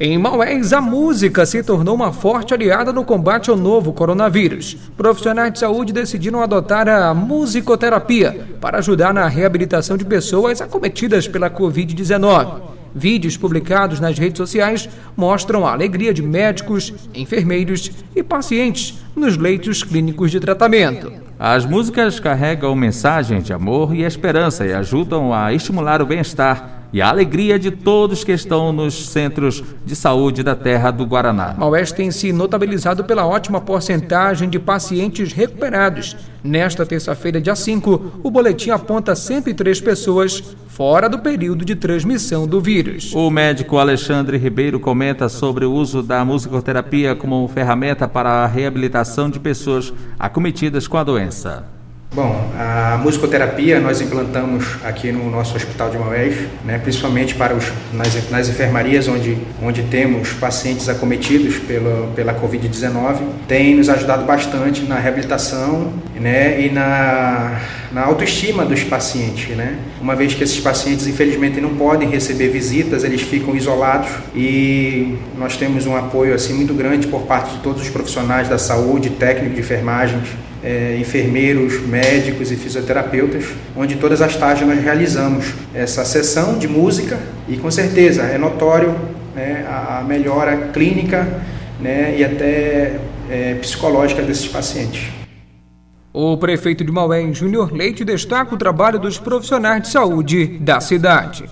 Em 0.00 0.16
Maués, 0.16 0.72
a 0.72 0.80
música 0.80 1.44
se 1.44 1.60
tornou 1.60 1.96
uma 1.96 2.12
forte 2.12 2.54
aliada 2.54 2.92
no 2.92 3.04
combate 3.04 3.50
ao 3.50 3.56
novo 3.56 3.92
coronavírus. 3.92 4.76
Profissionais 4.96 5.52
de 5.52 5.58
saúde 5.58 5.92
decidiram 5.92 6.40
adotar 6.40 6.88
a 6.88 7.12
musicoterapia 7.12 8.46
para 8.60 8.78
ajudar 8.78 9.12
na 9.12 9.26
reabilitação 9.26 9.96
de 9.96 10.04
pessoas 10.04 10.60
acometidas 10.60 11.26
pela 11.26 11.50
Covid-19. 11.50 12.60
Vídeos 12.94 13.36
publicados 13.36 13.98
nas 13.98 14.16
redes 14.16 14.38
sociais 14.38 14.88
mostram 15.16 15.66
a 15.66 15.72
alegria 15.72 16.14
de 16.14 16.22
médicos, 16.22 16.94
enfermeiros 17.12 17.90
e 18.14 18.22
pacientes 18.22 19.00
nos 19.16 19.36
leitos 19.36 19.82
clínicos 19.82 20.30
de 20.30 20.38
tratamento. 20.38 21.12
As 21.36 21.66
músicas 21.66 22.20
carregam 22.20 22.72
mensagens 22.76 23.42
de 23.42 23.52
amor 23.52 23.92
e 23.92 24.04
esperança 24.04 24.64
e 24.64 24.72
ajudam 24.72 25.34
a 25.34 25.52
estimular 25.52 26.00
o 26.00 26.06
bem-estar 26.06 26.77
e 26.92 27.02
a 27.02 27.08
alegria 27.08 27.58
de 27.58 27.70
todos 27.70 28.24
que 28.24 28.32
estão 28.32 28.72
nos 28.72 29.08
centros 29.08 29.62
de 29.84 29.94
saúde 29.94 30.42
da 30.42 30.54
terra 30.54 30.90
do 30.90 31.04
Guaraná. 31.04 31.54
Maués 31.56 31.92
tem 31.92 32.10
se 32.10 32.32
notabilizado 32.32 33.04
pela 33.04 33.26
ótima 33.26 33.60
porcentagem 33.60 34.48
de 34.48 34.58
pacientes 34.58 35.32
recuperados. 35.32 36.16
Nesta 36.42 36.86
terça-feira, 36.86 37.40
dia 37.40 37.54
5, 37.54 38.20
o 38.22 38.30
boletim 38.30 38.70
aponta 38.70 39.14
103 39.14 39.80
pessoas 39.80 40.56
fora 40.68 41.08
do 41.08 41.18
período 41.18 41.64
de 41.64 41.74
transmissão 41.74 42.46
do 42.46 42.60
vírus. 42.60 43.12
O 43.14 43.28
médico 43.30 43.78
Alexandre 43.78 44.38
Ribeiro 44.38 44.78
comenta 44.78 45.28
sobre 45.28 45.64
o 45.64 45.72
uso 45.72 46.02
da 46.02 46.24
musicoterapia 46.24 47.16
como 47.16 47.48
ferramenta 47.48 48.06
para 48.06 48.44
a 48.44 48.46
reabilitação 48.46 49.28
de 49.28 49.40
pessoas 49.40 49.92
acometidas 50.18 50.86
com 50.86 50.96
a 50.96 51.04
doença. 51.04 51.77
Bom, 52.10 52.50
a 52.58 52.98
musicoterapia 53.02 53.78
nós 53.80 54.00
implantamos 54.00 54.64
aqui 54.82 55.12
no 55.12 55.30
nosso 55.30 55.54
Hospital 55.54 55.90
de 55.90 55.98
Maués, 55.98 56.34
né, 56.64 56.78
principalmente 56.78 57.34
para 57.34 57.54
os, 57.54 57.70
nas, 57.92 58.30
nas 58.30 58.48
enfermarias 58.48 59.06
onde, 59.06 59.36
onde 59.62 59.82
temos 59.82 60.32
pacientes 60.32 60.88
acometidos 60.88 61.58
pela, 61.58 62.10
pela 62.16 62.34
Covid-19. 62.34 63.18
Tem 63.46 63.76
nos 63.76 63.90
ajudado 63.90 64.24
bastante 64.24 64.84
na 64.84 64.98
reabilitação 64.98 65.92
né, 66.18 66.58
e 66.62 66.70
na, 66.70 67.60
na 67.92 68.04
autoestima 68.04 68.64
dos 68.64 68.82
pacientes. 68.82 69.54
Né? 69.54 69.76
Uma 70.00 70.16
vez 70.16 70.32
que 70.32 70.42
esses 70.42 70.60
pacientes, 70.60 71.06
infelizmente, 71.06 71.60
não 71.60 71.76
podem 71.76 72.08
receber 72.08 72.48
visitas, 72.48 73.04
eles 73.04 73.20
ficam 73.20 73.54
isolados 73.54 74.08
e 74.34 75.14
nós 75.36 75.58
temos 75.58 75.86
um 75.86 75.94
apoio 75.94 76.34
assim 76.34 76.54
muito 76.54 76.72
grande 76.72 77.06
por 77.06 77.22
parte 77.22 77.54
de 77.56 77.58
todos 77.58 77.82
os 77.82 77.90
profissionais 77.90 78.48
da 78.48 78.56
saúde, 78.56 79.10
técnicos 79.10 79.54
de 79.54 79.60
enfermagens, 79.60 80.28
é, 80.62 80.96
enfermeiros, 81.00 81.80
médicos 81.86 82.50
e 82.50 82.56
fisioterapeutas, 82.56 83.44
onde 83.76 83.96
todas 83.96 84.20
as 84.20 84.36
tardes 84.36 84.66
nós 84.66 84.82
realizamos 84.82 85.54
essa 85.74 86.04
sessão 86.04 86.58
de 86.58 86.66
música 86.66 87.18
e 87.48 87.56
com 87.56 87.70
certeza 87.70 88.22
é 88.22 88.38
notório 88.38 88.94
né, 89.34 89.64
a 89.68 90.02
melhora 90.02 90.56
clínica 90.72 91.26
né, 91.80 92.16
e 92.18 92.24
até 92.24 92.98
é, 93.30 93.54
psicológica 93.54 94.22
desses 94.22 94.48
pacientes. 94.48 95.08
O 96.12 96.36
prefeito 96.36 96.84
de 96.84 96.90
Maué, 96.90 97.32
Júnior 97.32 97.72
Leite, 97.72 98.04
destaca 98.04 98.54
o 98.54 98.58
trabalho 98.58 98.98
dos 98.98 99.18
profissionais 99.18 99.82
de 99.82 99.88
saúde 99.88 100.58
da 100.58 100.80
cidade. 100.80 101.44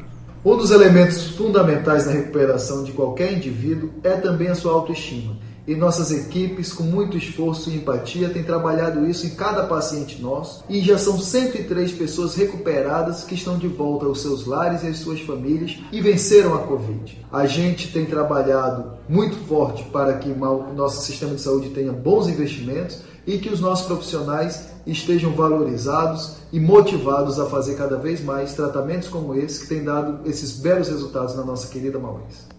Um 0.44 0.56
dos 0.56 0.70
elementos 0.70 1.28
fundamentais 1.36 2.06
na 2.06 2.12
recuperação 2.12 2.82
de 2.82 2.92
qualquer 2.92 3.32
indivíduo 3.32 3.90
é 4.02 4.12
também 4.12 4.48
a 4.48 4.54
sua 4.54 4.72
autoestima 4.72 5.36
e 5.66 5.75
nossas 5.75 6.12
equipes, 6.12 6.73
com 6.73 6.85
muito 6.85 7.16
esforço 7.16 7.70
e 7.70 7.76
empatia, 7.76 8.28
têm 8.28 8.42
trabalhado 8.42 9.06
isso 9.06 9.26
em 9.26 9.30
cada 9.30 9.64
paciente 9.64 10.23
nosso 10.23 10.64
e 10.68 10.80
já 10.80 10.96
são 10.96 11.18
103 11.18 11.92
pessoas 11.92 12.35
recuperadas 12.35 13.25
que 13.25 13.35
estão 13.35 13.58
de 13.58 13.66
volta 13.66 14.06
aos 14.06 14.23
seus 14.23 14.46
lares 14.46 14.85
e 14.85 14.87
às 14.87 14.99
suas 14.99 15.20
famílias 15.20 15.78
e 15.90 16.00
venceram 16.00 16.54
a 16.54 16.58
Covid. 16.61 17.25
A 17.32 17.46
gente 17.46 17.92
tem 17.92 18.06
trabalhado 18.06 18.92
muito 19.08 19.37
forte 19.46 19.82
para 19.85 20.14
que 20.14 20.28
nosso 20.28 21.04
sistema 21.04 21.35
de 21.35 21.40
saúde 21.40 21.70
tenha 21.70 21.92
bons 21.92 22.28
investimentos 22.28 23.00
e 23.26 23.38
que 23.38 23.49
os 23.49 23.61
nossos 23.61 23.87
profissionais 23.87 24.68
estejam 24.87 25.32
valorizados 25.32 26.37
e 26.52 26.61
motivados 26.61 27.40
a 27.40 27.46
fazer 27.46 27.75
cada 27.75 27.96
vez 27.96 28.23
mais 28.23 28.54
tratamentos 28.54 29.08
como 29.08 29.35
esse 29.35 29.62
que 29.62 29.66
tem 29.66 29.82
dado 29.82 30.20
esses 30.28 30.61
belos 30.61 30.88
resultados 30.88 31.35
na 31.35 31.44
nossa 31.44 31.66
querida 31.66 31.99
Maués. 31.99 32.55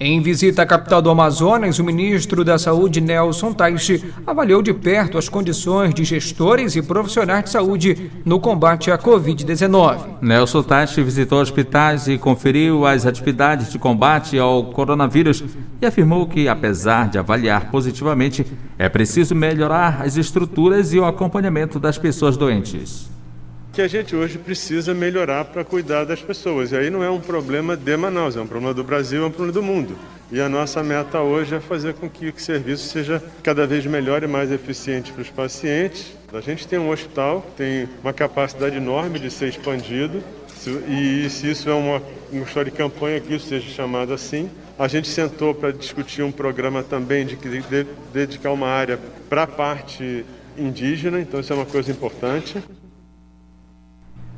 Em 0.00 0.22
visita 0.22 0.62
à 0.62 0.66
capital 0.66 1.02
do 1.02 1.10
Amazonas, 1.10 1.80
o 1.80 1.84
ministro 1.84 2.44
da 2.44 2.56
Saúde, 2.56 3.00
Nelson 3.00 3.52
Taixe, 3.52 4.04
avaliou 4.24 4.62
de 4.62 4.72
perto 4.72 5.18
as 5.18 5.28
condições 5.28 5.92
de 5.92 6.04
gestores 6.04 6.76
e 6.76 6.82
profissionais 6.82 7.42
de 7.42 7.50
saúde 7.50 8.08
no 8.24 8.38
combate 8.38 8.92
à 8.92 8.98
Covid-19. 8.98 9.98
Nelson 10.22 10.62
Taixe 10.62 11.02
visitou 11.02 11.40
hospitais 11.40 12.06
e 12.06 12.16
conferiu 12.16 12.86
as 12.86 13.06
atividades 13.06 13.72
de 13.72 13.78
combate 13.78 14.38
ao 14.38 14.66
coronavírus 14.66 15.42
e 15.82 15.86
afirmou 15.86 16.28
que, 16.28 16.46
apesar 16.46 17.08
de 17.08 17.18
avaliar 17.18 17.68
positivamente, 17.68 18.46
é 18.78 18.88
preciso 18.88 19.34
melhorar 19.34 20.02
as 20.02 20.16
estruturas 20.16 20.92
e 20.92 21.00
o 21.00 21.04
acompanhamento 21.04 21.80
das 21.80 21.98
pessoas 21.98 22.36
doentes 22.36 23.17
que 23.78 23.82
a 23.82 23.86
gente 23.86 24.16
hoje 24.16 24.38
precisa 24.38 24.92
melhorar 24.92 25.44
para 25.44 25.62
cuidar 25.62 26.02
das 26.02 26.20
pessoas. 26.20 26.72
E 26.72 26.76
aí 26.76 26.90
não 26.90 27.00
é 27.00 27.08
um 27.08 27.20
problema 27.20 27.76
de 27.76 27.96
Manaus, 27.96 28.36
é 28.36 28.40
um 28.40 28.46
problema 28.46 28.74
do 28.74 28.82
Brasil, 28.82 29.22
é 29.22 29.26
um 29.26 29.30
problema 29.30 29.52
do 29.52 29.62
mundo. 29.62 29.96
E 30.32 30.40
a 30.40 30.48
nossa 30.48 30.82
meta 30.82 31.20
hoje 31.20 31.54
é 31.54 31.60
fazer 31.60 31.94
com 31.94 32.10
que 32.10 32.26
o 32.26 32.40
serviço 32.40 32.88
seja 32.88 33.22
cada 33.40 33.68
vez 33.68 33.86
melhor 33.86 34.24
e 34.24 34.26
mais 34.26 34.50
eficiente 34.50 35.12
para 35.12 35.22
os 35.22 35.30
pacientes. 35.30 36.12
A 36.32 36.40
gente 36.40 36.66
tem 36.66 36.76
um 36.76 36.90
hospital, 36.90 37.46
tem 37.56 37.88
uma 38.02 38.12
capacidade 38.12 38.76
enorme 38.76 39.20
de 39.20 39.30
ser 39.30 39.46
expandido, 39.46 40.24
e 40.88 41.30
se 41.30 41.48
isso 41.48 41.70
é 41.70 41.74
uma, 41.74 42.02
uma 42.32 42.42
história 42.42 42.72
de 42.72 42.76
campanha, 42.76 43.20
que 43.20 43.32
isso 43.32 43.46
seja 43.46 43.70
chamado 43.70 44.12
assim. 44.12 44.50
A 44.76 44.88
gente 44.88 45.06
sentou 45.06 45.54
para 45.54 45.70
discutir 45.70 46.24
um 46.24 46.32
programa 46.32 46.82
também 46.82 47.24
de, 47.24 47.36
de, 47.36 47.62
de 47.62 47.86
dedicar 48.12 48.50
uma 48.50 48.66
área 48.66 48.98
para 49.28 49.44
a 49.44 49.46
parte 49.46 50.26
indígena, 50.58 51.20
então 51.20 51.38
isso 51.38 51.52
é 51.52 51.56
uma 51.56 51.64
coisa 51.64 51.92
importante. 51.92 52.60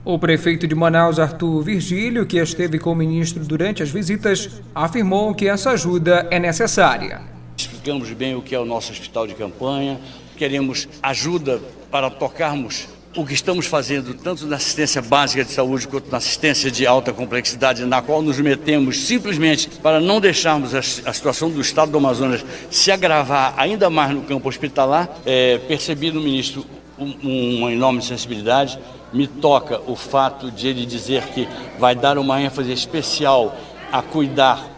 O 0.03 0.19
prefeito 0.19 0.67
de 0.67 0.75
Manaus, 0.75 1.19
Arthur 1.19 1.63
Virgílio, 1.63 2.25
que 2.25 2.39
esteve 2.39 2.79
com 2.79 2.93
o 2.93 2.95
ministro 2.95 3.45
durante 3.45 3.83
as 3.83 3.91
visitas, 3.91 4.49
afirmou 4.75 5.35
que 5.35 5.47
essa 5.47 5.73
ajuda 5.73 6.27
é 6.31 6.39
necessária. 6.39 7.21
Explicamos 7.55 8.11
bem 8.13 8.35
o 8.35 8.41
que 8.41 8.55
é 8.55 8.59
o 8.59 8.65
nosso 8.65 8.93
hospital 8.93 9.27
de 9.27 9.35
campanha, 9.35 10.01
queremos 10.39 10.89
ajuda 11.03 11.61
para 11.91 12.09
tocarmos 12.09 12.89
o 13.15 13.27
que 13.27 13.35
estamos 13.35 13.67
fazendo, 13.67 14.15
tanto 14.15 14.47
na 14.47 14.57
assistência 14.57 15.03
básica 15.03 15.45
de 15.45 15.53
saúde 15.53 15.87
quanto 15.87 16.11
na 16.11 16.17
assistência 16.17 16.71
de 16.71 16.87
alta 16.87 17.13
complexidade, 17.13 17.85
na 17.85 18.01
qual 18.01 18.23
nos 18.23 18.41
metemos 18.41 19.01
simplesmente 19.01 19.69
para 19.83 20.01
não 20.01 20.19
deixarmos 20.19 20.75
a, 20.75 20.81
situação 20.81 21.51
do 21.51 21.61
estado 21.61 21.93
do 21.93 21.99
Amazonas 21.99 22.43
se 22.71 22.91
agravar 22.91 23.53
ainda 23.59 23.91
mais 23.91 24.15
no 24.15 24.23
campo 24.23 24.49
hospitalar. 24.49 25.11
É, 25.27 25.59
percebi 25.59 26.11
no 26.11 26.23
ministro 26.23 26.65
uma 26.99 27.71
enorme 27.71 28.01
sensibilidade 28.01 28.79
me 29.13 29.27
toca 29.27 29.81
o 29.87 29.97
fato 29.97 30.51
de 30.51 30.69
ele 30.69 30.87
dizer 30.87 31.25
que 31.29 31.49
vai 31.79 31.95
dar 31.95 32.19
uma 32.19 32.41
ênfase 32.41 32.73
especial 32.73 33.57
a 33.93 34.03
cuidar 34.03 34.69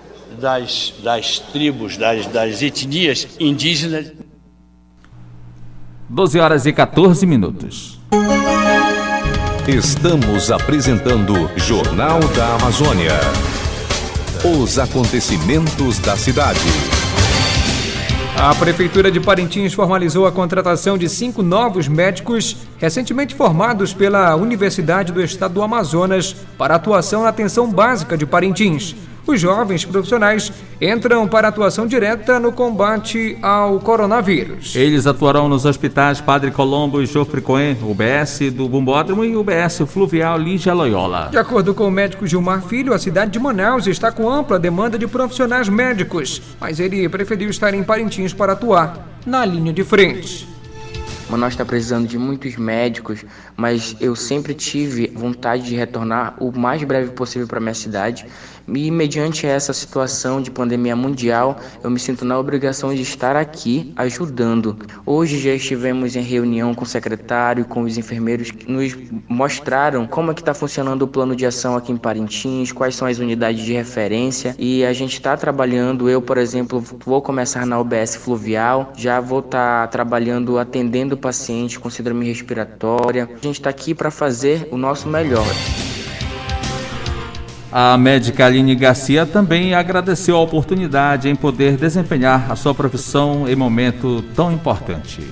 das, 0.41 0.95
das 1.03 1.39
tribos, 1.39 1.97
das, 1.97 2.27
das 2.27 2.62
etnias 2.62 3.29
indígenas. 3.39 4.12
12 6.09 6.41
horas 6.41 6.67
e 6.67 6.73
14 6.73 7.27
minutos. 7.27 7.99
Estamos 9.67 10.51
apresentando 10.51 11.51
Jornal 11.57 12.21
da 12.37 12.55
Amazônia. 12.57 13.12
Os 14.61 14.79
acontecimentos 14.79 15.99
da 16.01 16.17
cidade. 16.17 17.02
A 18.37 18.55
Prefeitura 18.55 19.11
de 19.11 19.21
Parintins 19.21 19.73
formalizou 19.73 20.27
a 20.27 20.33
contratação 20.33 20.99
de 20.99 21.09
cinco 21.09 21.43
novos 21.43 21.87
médicos 21.87 22.57
recentemente 22.79 23.35
formados 23.35 23.93
pela 23.93 24.35
Universidade 24.35 25.12
do 25.12 25.23
Estado 25.23 25.55
do 25.55 25.62
Amazonas 25.62 26.35
para 26.59 26.75
atuação 26.75 27.23
na 27.23 27.29
atenção 27.29 27.71
básica 27.71 28.17
de 28.17 28.27
Parintins 28.27 28.97
os 29.26 29.41
jovens 29.41 29.85
profissionais 29.85 30.52
entram 30.81 31.29
para 31.29 31.49
atuação 31.49 31.87
direta 31.87 32.41
no 32.41 32.52
combate 32.52 33.37
ao 33.41 33.79
coronavírus. 33.79 34.75
Eles 34.75 35.07
atuarão 35.07 35.49
nos 35.49 35.64
hospitais 35.64 36.21
Padre 36.21 36.50
Colombo 36.50 37.00
e 37.00 37.07
Jofre 37.07 37.41
Coen, 37.41 37.76
UBS 37.83 38.50
do 38.52 38.69
Bumbódromo 38.69 39.25
e 39.25 39.37
UBS 39.37 39.83
Fluvial 39.87 40.38
Lígia 40.38 40.75
Loyola. 40.75 41.29
De 41.31 41.38
acordo 41.38 41.75
com 41.75 41.87
o 41.87 41.91
médico 41.91 42.26
Gilmar 42.26 42.62
Filho, 42.62 42.93
a 42.93 42.99
cidade 42.99 43.31
de 43.31 43.38
Manaus 43.38 43.87
está 43.87 44.11
com 44.11 44.29
ampla 44.29 44.59
demanda 44.59 44.99
de 44.99 45.07
profissionais 45.07 45.69
médicos, 45.69 46.43
mas 46.61 46.81
ele 46.81 47.09
preferiu 47.09 47.49
estar 47.49 47.73
em 47.75 47.83
Parintins 47.83 48.33
para 48.33 48.52
atuar 48.52 49.07
na 49.25 49.45
linha 49.45 49.73
de 49.73 49.85
frente. 49.85 50.52
Manaus 51.33 51.55
está 51.55 51.64
precisando 51.64 52.07
de 52.07 52.19
muitos 52.19 52.57
médicos, 52.57 53.25
mas 53.57 53.97
eu 54.00 54.14
sempre 54.14 54.52
tive 54.52 55.11
vontade 55.14 55.62
de 55.62 55.75
retornar 55.75 56.35
o 56.38 56.52
mais 56.52 56.85
breve 56.85 57.12
possível 57.12 57.49
para 57.49 57.59
minha 57.59 57.73
cidade. 57.73 58.26
E 58.66 58.90
mediante 58.90 59.47
essa 59.47 59.73
situação 59.73 60.40
de 60.40 60.50
pandemia 60.50 60.97
mundial, 60.97 61.59
eu 61.83 61.90
me 61.90 61.99
sinto 61.99 62.25
na 62.25 62.38
obrigação 62.38 62.95
de 62.95 63.02
estar 63.02 63.37
aqui 63.37 63.92
ajudando. 63.97 64.76
Hoje 65.04 65.38
já 65.38 65.52
estivemos 65.52 66.16
em 66.16 66.23
reunião 66.23 66.75
com 66.75 66.85
o 66.85 66.87
secretário, 66.87 67.64
com 67.64 67.83
os 67.83 67.99
enfermeiros 67.99 68.50
que 68.50 68.71
nos 68.71 68.97
mostraram 69.28 70.07
como 70.07 70.31
é 70.31 70.35
que 70.35 70.40
está 70.40 70.54
funcionando 70.54 71.02
o 71.02 71.09
plano 71.09 71.35
de 71.35 71.47
ação 71.47 71.76
aqui 71.76 71.92
em 71.92 71.97
Parintins, 71.97 72.73
quais 72.73 72.95
são 72.95 73.09
as 73.09 73.19
unidades 73.19 73.64
de 73.64 73.73
referência 73.73 74.54
e 74.59 74.85
a 74.85 74.92
gente 74.92 75.14
está 75.14 75.37
trabalhando. 75.37 76.09
Eu, 76.09 76.23
por 76.23 76.38
exemplo, 76.38 76.83
vou 77.04 77.21
começar 77.21 77.66
na 77.66 77.78
UBS 77.81 78.16
Fluvial, 78.16 78.92
já 78.97 79.21
vou 79.21 79.40
estar 79.40 79.83
tá 79.83 79.87
trabalhando 79.88 80.59
atendendo 80.59 81.16
pacientes 81.16 81.76
com 81.76 81.90
síndrome 81.90 82.26
respiratória. 82.26 83.28
A 83.33 83.45
gente 83.45 83.61
está 83.61 83.71
aqui 83.71 83.95
para 83.95 84.11
fazer 84.11 84.69
o 84.71 84.76
nosso 84.76 85.09
melhor. 85.09 85.47
A 87.75 87.97
médica 87.97 88.45
Aline 88.45 88.75
Garcia 88.75 89.25
também 89.25 89.73
agradeceu 89.73 90.37
a 90.37 90.41
oportunidade 90.41 91.31
em 91.31 91.35
poder 91.35 91.75
desempenhar 91.79 92.52
a 92.52 92.55
sua 92.55 92.75
profissão 92.75 93.49
em 93.49 93.57
momento 93.57 94.21
tão 94.37 94.52
importante. 94.52 95.26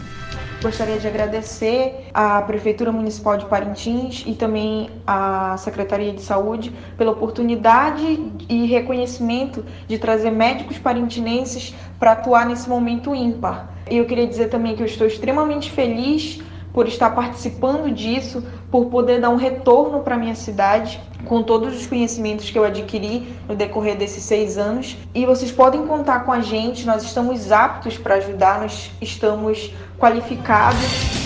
Gostaria 0.63 0.99
de 0.99 1.07
agradecer 1.07 2.09
à 2.15 2.41
Prefeitura 2.41 2.91
Municipal 2.91 3.37
de 3.37 3.45
Parintins 3.45 4.25
e 4.27 4.33
também 4.33 4.89
à 5.07 5.55
Secretaria 5.59 6.15
de 6.15 6.23
Saúde 6.23 6.73
pela 6.97 7.11
oportunidade 7.11 8.19
e 8.49 8.65
reconhecimento 8.65 9.63
de 9.87 9.99
trazer 9.99 10.31
médicos 10.31 10.79
parintinenses 10.79 11.75
para 11.99 12.13
atuar 12.13 12.47
nesse 12.47 12.71
momento 12.71 13.15
ímpar. 13.15 13.69
E 13.91 13.99
eu 13.99 14.07
queria 14.07 14.27
dizer 14.27 14.49
também 14.49 14.75
que 14.75 14.83
eu 14.83 14.87
estou 14.87 15.07
extremamente 15.07 15.71
feliz 15.71 16.41
por 16.73 16.87
estar 16.87 17.11
participando 17.11 17.93
disso, 17.93 18.45
por 18.71 18.87
poder 18.87 19.21
dar 19.21 19.31
um 19.31 19.37
retorno 19.37 20.01
para 20.01 20.17
minha 20.17 20.35
cidade 20.35 21.01
com 21.25 21.43
todos 21.43 21.77
os 21.77 21.87
conhecimentos 21.87 22.51
que 22.51 22.59
eu 22.59 22.65
adquiri 22.65 23.29
no 23.49 23.55
decorrer 23.55 23.97
desses 23.97 24.23
seis 24.23 24.57
anos. 24.57 24.97
E 25.15 25.27
vocês 25.27 25.51
podem 25.51 25.87
contar 25.87 26.21
com 26.21 26.33
a 26.33 26.41
gente, 26.41 26.87
nós 26.87 27.03
estamos 27.03 27.53
aptos 27.53 27.99
para 27.99 28.17
ajudar, 28.17 28.61
nós 28.61 28.91
estamos 29.01 29.73
qualificados. 29.99 31.21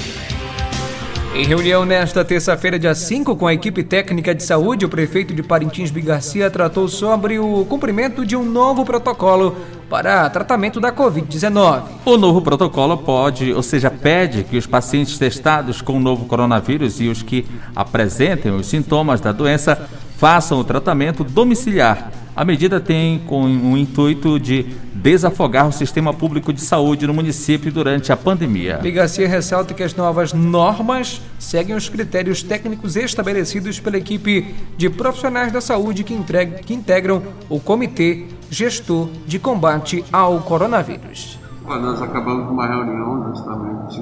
Em 1.34 1.44
reunião 1.44 1.84
nesta 1.84 2.24
terça-feira, 2.24 2.78
dia 2.78 2.94
5, 2.94 3.34
com 3.34 3.48
a 3.48 3.52
equipe 3.52 3.82
técnica 3.82 4.32
de 4.32 4.44
saúde, 4.44 4.84
o 4.84 4.88
prefeito 4.88 5.34
de 5.34 5.42
Parintins 5.42 5.90
Bigarcia 5.90 6.48
tratou 6.48 6.86
sobre 6.86 7.40
o 7.40 7.64
cumprimento 7.64 8.24
de 8.24 8.36
um 8.36 8.44
novo 8.44 8.84
protocolo 8.84 9.56
para 9.94 10.28
tratamento 10.28 10.80
da 10.80 10.90
Covid-19. 10.90 11.82
O 12.04 12.16
novo 12.16 12.42
protocolo 12.42 12.96
pode, 12.96 13.52
ou 13.52 13.62
seja, 13.62 13.92
pede 13.92 14.42
que 14.42 14.56
os 14.56 14.66
pacientes 14.66 15.16
testados 15.16 15.80
com 15.80 15.98
o 15.98 16.00
novo 16.00 16.24
coronavírus 16.24 17.00
e 17.00 17.06
os 17.06 17.22
que 17.22 17.46
apresentem 17.76 18.50
os 18.50 18.66
sintomas 18.66 19.20
da 19.20 19.30
doença 19.30 19.88
façam 20.16 20.58
o 20.58 20.64
tratamento 20.64 21.22
domiciliar 21.22 22.10
a 22.36 22.44
medida 22.44 22.80
tem 22.80 23.20
com 23.20 23.44
o 23.44 23.78
intuito 23.78 24.40
de 24.40 24.66
desafogar 24.92 25.68
o 25.68 25.72
sistema 25.72 26.12
público 26.12 26.52
de 26.52 26.60
saúde 26.60 27.06
no 27.06 27.14
município 27.14 27.70
durante 27.70 28.10
a 28.10 28.16
pandemia. 28.16 28.80
Garcia 28.82 29.28
ressalta 29.28 29.72
que 29.72 29.84
as 29.84 29.94
novas 29.94 30.32
normas 30.32 31.20
seguem 31.38 31.76
os 31.76 31.88
critérios 31.88 32.42
técnicos 32.42 32.96
estabelecidos 32.96 33.78
pela 33.78 33.98
equipe 33.98 34.52
de 34.76 34.90
profissionais 34.90 35.52
da 35.52 35.60
saúde 35.60 36.02
que, 36.02 36.12
entrega, 36.12 36.58
que 36.58 36.74
integram 36.74 37.22
o 37.48 37.60
Comitê 37.60 38.24
Gestor 38.54 39.08
de 39.26 39.36
Combate 39.40 40.04
ao 40.12 40.38
Coronavírus. 40.38 41.40
Nós 41.66 42.00
acabamos 42.00 42.48
uma 42.48 42.64
reunião 42.68 43.24
justamente 43.34 44.00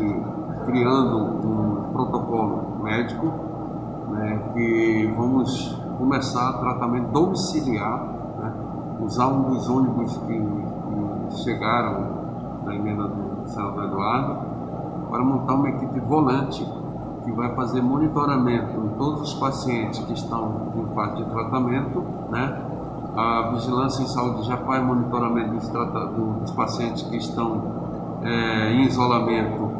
criando 0.67 1.17
um 1.17 1.91
protocolo 1.91 2.83
médico 2.83 3.33
né, 4.11 4.51
que 4.53 5.11
vamos 5.17 5.75
começar 5.97 6.53
tratamento 6.61 7.13
domiciliar 7.13 8.13
usar 9.01 9.29
um 9.29 9.55
dos 9.55 9.71
ônibus 9.71 10.19
que, 10.19 10.39
que 10.39 11.43
chegaram 11.43 12.61
na 12.67 12.75
emenda 12.75 13.09
do 13.09 13.49
senador 13.49 13.85
Eduardo 13.85 14.37
para 15.09 15.25
montar 15.25 15.55
uma 15.55 15.71
equipe 15.71 15.99
volante 16.01 16.63
que 17.25 17.33
vai 17.33 17.55
fazer 17.55 17.81
monitoramento 17.81 18.79
em 18.79 18.89
todos 18.99 19.23
os 19.23 19.35
pacientes 19.35 19.99
que 20.01 20.13
estão 20.13 20.73
em 20.77 20.95
fase 20.95 21.25
de 21.25 21.31
tratamento, 21.31 22.05
né? 22.31 22.72
A 23.15 23.51
Vigilância 23.55 24.03
em 24.03 24.07
Saúde 24.07 24.47
já 24.47 24.57
faz 24.59 24.83
monitoramento 24.83 25.55
dos, 25.55 25.69
dos 26.41 26.51
pacientes 26.53 27.03
que 27.03 27.17
estão 27.17 28.21
é, 28.23 28.73
em 28.73 28.87
isolamento 28.87 29.71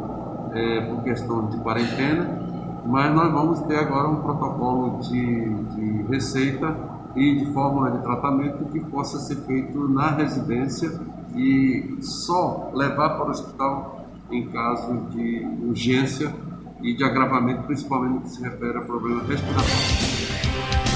é, 0.51 0.81
por 0.81 1.03
questão 1.03 1.47
de 1.47 1.57
quarentena, 1.57 2.39
mas 2.85 3.13
nós 3.13 3.31
vamos 3.31 3.59
ter 3.61 3.77
agora 3.77 4.07
um 4.07 4.17
protocolo 4.17 4.99
de, 4.99 5.53
de 5.55 6.03
receita 6.03 6.75
e 7.15 7.37
de 7.37 7.45
fórmula 7.53 7.91
de 7.91 8.03
tratamento 8.03 8.65
que 8.65 8.79
possa 8.81 9.17
ser 9.19 9.37
feito 9.37 9.87
na 9.87 10.11
residência 10.11 10.91
e 11.35 11.97
só 12.01 12.71
levar 12.73 13.17
para 13.17 13.27
o 13.27 13.29
hospital 13.29 14.05
em 14.29 14.47
caso 14.49 14.93
de 15.09 15.47
urgência 15.63 16.33
e 16.81 16.93
de 16.93 17.03
agravamento, 17.03 17.63
principalmente 17.63 18.13
no 18.13 18.21
que 18.21 18.29
se 18.29 18.43
refere 18.43 18.77
a 18.77 18.81
problemas 18.81 19.27
respiratórios. 19.27 20.92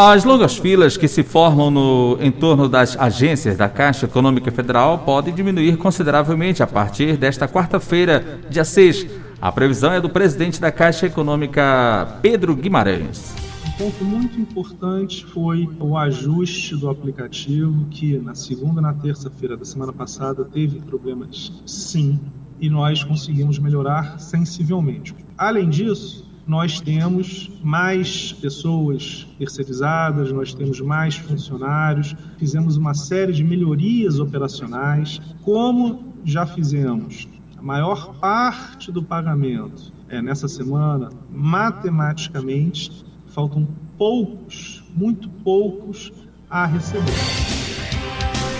As 0.00 0.22
longas 0.22 0.56
filas 0.56 0.96
que 0.96 1.08
se 1.08 1.24
formam 1.24 1.72
no 1.72 2.18
entorno 2.20 2.68
das 2.68 2.96
agências 2.96 3.56
da 3.56 3.68
Caixa 3.68 4.06
Econômica 4.06 4.48
Federal 4.52 4.98
podem 4.98 5.34
diminuir 5.34 5.76
consideravelmente 5.76 6.62
a 6.62 6.68
partir 6.68 7.16
desta 7.16 7.48
quarta-feira, 7.48 8.38
dia 8.48 8.64
6. 8.64 9.08
A 9.42 9.50
previsão 9.50 9.90
é 9.90 10.00
do 10.00 10.08
presidente 10.08 10.60
da 10.60 10.70
Caixa 10.70 11.06
Econômica, 11.06 12.16
Pedro 12.22 12.54
Guimarães 12.54 13.34
ponto 13.76 14.04
muito 14.04 14.40
importante 14.40 15.24
foi 15.26 15.68
o 15.78 15.96
ajuste 15.96 16.74
do 16.74 16.90
aplicativo, 16.90 17.86
que 17.88 18.18
na 18.18 18.34
segunda 18.34 18.80
e 18.80 18.82
na 18.82 18.92
terça-feira 18.92 19.56
da 19.56 19.64
semana 19.64 19.92
passada 19.92 20.44
teve 20.44 20.80
problemas 20.80 21.52
sim, 21.64 22.18
e 22.60 22.68
nós 22.68 23.04
conseguimos 23.04 23.56
melhorar 23.60 24.18
sensivelmente. 24.18 25.14
Além 25.36 25.70
disso, 25.70 26.27
nós 26.48 26.80
temos 26.80 27.50
mais 27.62 28.32
pessoas 28.32 29.26
terceirizadas, 29.38 30.32
nós 30.32 30.54
temos 30.54 30.80
mais 30.80 31.14
funcionários, 31.14 32.16
fizemos 32.38 32.78
uma 32.78 32.94
série 32.94 33.34
de 33.34 33.44
melhorias 33.44 34.18
operacionais, 34.18 35.20
como 35.42 36.14
já 36.24 36.46
fizemos 36.46 37.28
a 37.58 37.62
maior 37.62 38.14
parte 38.14 38.90
do 38.90 39.02
pagamento 39.02 39.92
é, 40.08 40.22
nessa 40.22 40.48
semana, 40.48 41.10
matematicamente, 41.30 43.04
faltam 43.26 43.68
poucos, 43.98 44.82
muito 44.96 45.28
poucos 45.28 46.10
a 46.48 46.64
receber. 46.64 47.57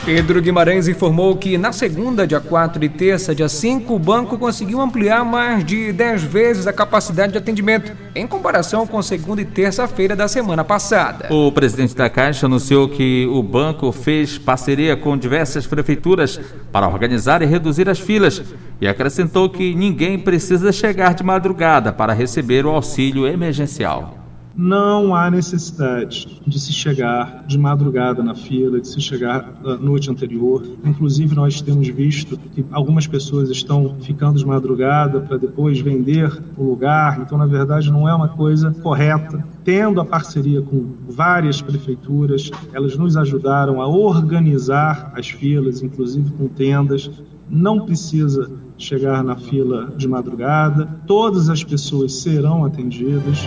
Pedro 0.08 0.40
Guimarães 0.40 0.88
informou 0.88 1.36
que 1.36 1.58
na 1.58 1.70
segunda, 1.70 2.26
dia 2.26 2.40
4 2.40 2.82
e 2.82 2.88
terça, 2.88 3.34
dia 3.34 3.46
5, 3.46 3.92
o 3.94 3.98
banco 3.98 4.38
conseguiu 4.38 4.80
ampliar 4.80 5.22
mais 5.22 5.62
de 5.62 5.92
10 5.92 6.22
vezes 6.22 6.66
a 6.66 6.72
capacidade 6.72 7.32
de 7.32 7.36
atendimento, 7.36 7.92
em 8.14 8.26
comparação 8.26 8.86
com 8.86 9.02
segunda 9.02 9.42
e 9.42 9.44
terça-feira 9.44 10.16
da 10.16 10.26
semana 10.26 10.64
passada. 10.64 11.28
O 11.30 11.52
presidente 11.52 11.94
da 11.94 12.08
Caixa 12.08 12.46
anunciou 12.46 12.88
que 12.88 13.26
o 13.30 13.42
banco 13.42 13.92
fez 13.92 14.38
parceria 14.38 14.96
com 14.96 15.14
diversas 15.14 15.66
prefeituras 15.66 16.40
para 16.72 16.88
organizar 16.88 17.42
e 17.42 17.44
reduzir 17.44 17.86
as 17.86 17.98
filas 17.98 18.42
e 18.80 18.88
acrescentou 18.88 19.50
que 19.50 19.74
ninguém 19.74 20.18
precisa 20.18 20.72
chegar 20.72 21.12
de 21.12 21.22
madrugada 21.22 21.92
para 21.92 22.14
receber 22.14 22.64
o 22.64 22.70
auxílio 22.70 23.26
emergencial. 23.26 24.17
Não 24.58 25.14
há 25.14 25.30
necessidade 25.30 26.42
de 26.44 26.58
se 26.58 26.72
chegar 26.72 27.44
de 27.46 27.56
madrugada 27.56 28.24
na 28.24 28.34
fila, 28.34 28.80
de 28.80 28.88
se 28.88 29.00
chegar 29.00 29.54
na 29.62 29.76
noite 29.76 30.10
anterior. 30.10 30.66
Inclusive, 30.84 31.32
nós 31.36 31.60
temos 31.60 31.86
visto 31.86 32.36
que 32.36 32.66
algumas 32.72 33.06
pessoas 33.06 33.50
estão 33.50 33.94
ficando 34.00 34.36
de 34.36 34.44
madrugada 34.44 35.20
para 35.20 35.36
depois 35.36 35.78
vender 35.78 36.42
o 36.56 36.64
lugar. 36.64 37.20
Então, 37.20 37.38
na 37.38 37.46
verdade, 37.46 37.88
não 37.88 38.08
é 38.08 38.12
uma 38.12 38.30
coisa 38.30 38.72
correta. 38.82 39.46
Tendo 39.62 40.00
a 40.00 40.04
parceria 40.04 40.60
com 40.60 40.92
várias 41.08 41.62
prefeituras, 41.62 42.50
elas 42.72 42.96
nos 42.96 43.16
ajudaram 43.16 43.80
a 43.80 43.86
organizar 43.86 45.12
as 45.14 45.28
filas, 45.28 45.84
inclusive 45.84 46.32
com 46.32 46.48
tendas. 46.48 47.08
Não 47.48 47.86
precisa 47.86 48.50
chegar 48.76 49.22
na 49.22 49.36
fila 49.36 49.92
de 49.96 50.08
madrugada, 50.08 50.88
todas 51.06 51.48
as 51.48 51.62
pessoas 51.62 52.12
serão 52.14 52.64
atendidas. 52.64 53.46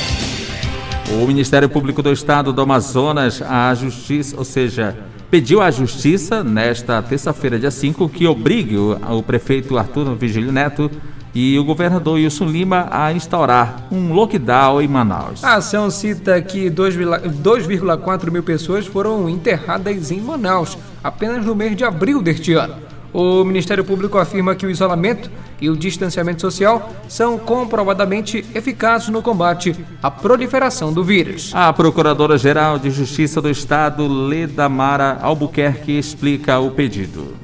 O 1.22 1.28
Ministério 1.28 1.68
Público 1.68 2.02
do 2.02 2.14
Estado 2.14 2.54
do 2.54 2.62
Amazonas, 2.62 3.42
a 3.42 3.76
Justiça, 3.76 4.38
ou 4.38 4.46
seja, 4.46 4.96
pediu 5.30 5.62
à 5.62 5.70
Justiça, 5.70 6.46
nesta 6.46 7.02
terça-feira, 7.02 7.60
dia 7.60 7.72
5, 7.72 8.08
que 8.08 8.26
obrigue 8.26 8.78
o, 8.78 9.22
prefeito 9.22 9.78
Arthur 9.78 10.16
Vigílio 10.16 10.54
Neto 10.54 10.90
e 11.40 11.60
o 11.60 11.64
governador 11.64 12.16
Wilson 12.16 12.46
Lima 12.46 12.88
a 12.90 13.14
instaurar 13.14 13.86
um 13.92 14.12
lockdown 14.12 14.82
em 14.82 14.88
Manaus. 14.88 15.44
A 15.44 15.58
ação 15.58 15.92
cita 15.92 16.42
que 16.42 16.68
2,4 16.68 18.32
mil 18.32 18.42
pessoas 18.42 18.88
foram 18.88 19.30
enterradas 19.30 20.10
em 20.10 20.20
Manaus 20.20 20.76
apenas 21.04 21.46
no 21.46 21.54
mês 21.54 21.76
de 21.76 21.84
abril 21.84 22.24
deste 22.24 22.54
ano. 22.54 22.78
O 23.14 23.44
Ministério 23.44 23.86
Público 23.86 24.18
afirma 24.18 24.56
que 24.56 24.66
o 24.66 24.70
isolamento 24.72 25.30
e 25.62 25.70
o 25.70 25.78
distanciamento 25.78 26.42
social 26.42 26.92
são 27.08 27.38
comprovadamente 27.38 28.44
eficazes 28.56 29.10
no 29.10 29.22
combate 29.22 29.76
à 30.02 30.10
proliferação 30.10 30.92
do 30.92 31.04
vírus. 31.04 31.52
A 31.54 31.72
Procuradora-Geral 31.72 32.80
de 32.80 32.90
Justiça 32.90 33.40
do 33.40 33.50
Estado, 33.50 34.08
Leda 34.08 34.68
Mara 34.68 35.20
Albuquerque, 35.22 36.00
explica 36.00 36.58
o 36.58 36.72
pedido. 36.72 37.36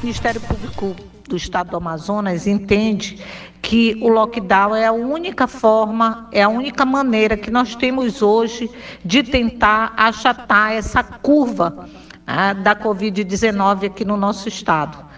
O 0.00 0.02
Ministério 0.02 0.40
Público 0.40 0.96
do 1.30 1.36
Estado 1.36 1.70
do 1.70 1.76
Amazonas 1.76 2.46
entende 2.46 3.18
que 3.62 3.96
o 4.02 4.08
lockdown 4.08 4.74
é 4.74 4.86
a 4.86 4.92
única 4.92 5.46
forma, 5.46 6.28
é 6.32 6.42
a 6.42 6.48
única 6.48 6.84
maneira 6.84 7.36
que 7.36 7.50
nós 7.50 7.74
temos 7.74 8.20
hoje 8.20 8.68
de 9.04 9.22
tentar 9.22 9.94
achatar 9.96 10.72
essa 10.72 11.02
curva 11.02 11.88
ah, 12.26 12.52
da 12.52 12.74
Covid-19 12.74 13.86
aqui 13.86 14.04
no 14.04 14.16
nosso 14.16 14.48
estado 14.48 15.09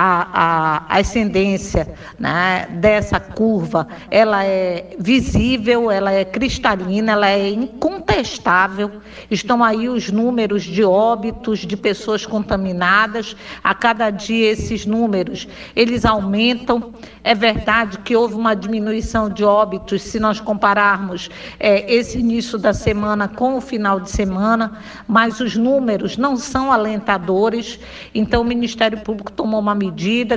a, 0.00 0.84
a, 0.86 0.98
ascendência 1.00 1.92
né, 2.16 2.68
dessa 2.70 3.18
curva, 3.18 3.88
ela 4.08 4.44
é 4.44 4.94
visível, 4.96 5.90
ela 5.90 6.12
é 6.12 6.24
cristalina, 6.24 7.10
ela 7.10 7.28
é 7.28 7.48
incontestável. 7.48 8.92
Estão 9.28 9.64
aí 9.64 9.88
os 9.88 10.08
números 10.08 10.62
de 10.62 10.84
óbitos 10.84 11.66
de 11.66 11.76
pessoas 11.76 12.24
contaminadas. 12.24 13.34
A 13.64 13.74
cada 13.74 14.08
dia 14.10 14.52
esses 14.52 14.86
números 14.86 15.48
eles 15.74 16.04
aumentam. 16.04 16.94
É 17.24 17.34
verdade 17.34 17.98
que 17.98 18.14
houve 18.14 18.34
uma 18.34 18.54
diminuição 18.54 19.28
de 19.28 19.42
óbitos 19.42 20.02
se 20.02 20.20
nós 20.20 20.38
compararmos 20.40 21.28
é, 21.58 21.92
esse 21.92 22.20
início 22.20 22.56
da 22.56 22.72
semana 22.72 23.26
com 23.26 23.56
o 23.56 23.60
final 23.60 23.98
de 23.98 24.10
semana, 24.12 24.78
mas 25.08 25.40
os 25.40 25.56
números 25.56 26.16
não 26.16 26.36
são 26.36 26.70
alentadores. 26.70 27.80
Então 28.14 28.42
o 28.42 28.44
Ministério 28.44 29.00
Público 29.00 29.32
tomou 29.32 29.58
uma 29.58 29.74
medida 29.74 29.87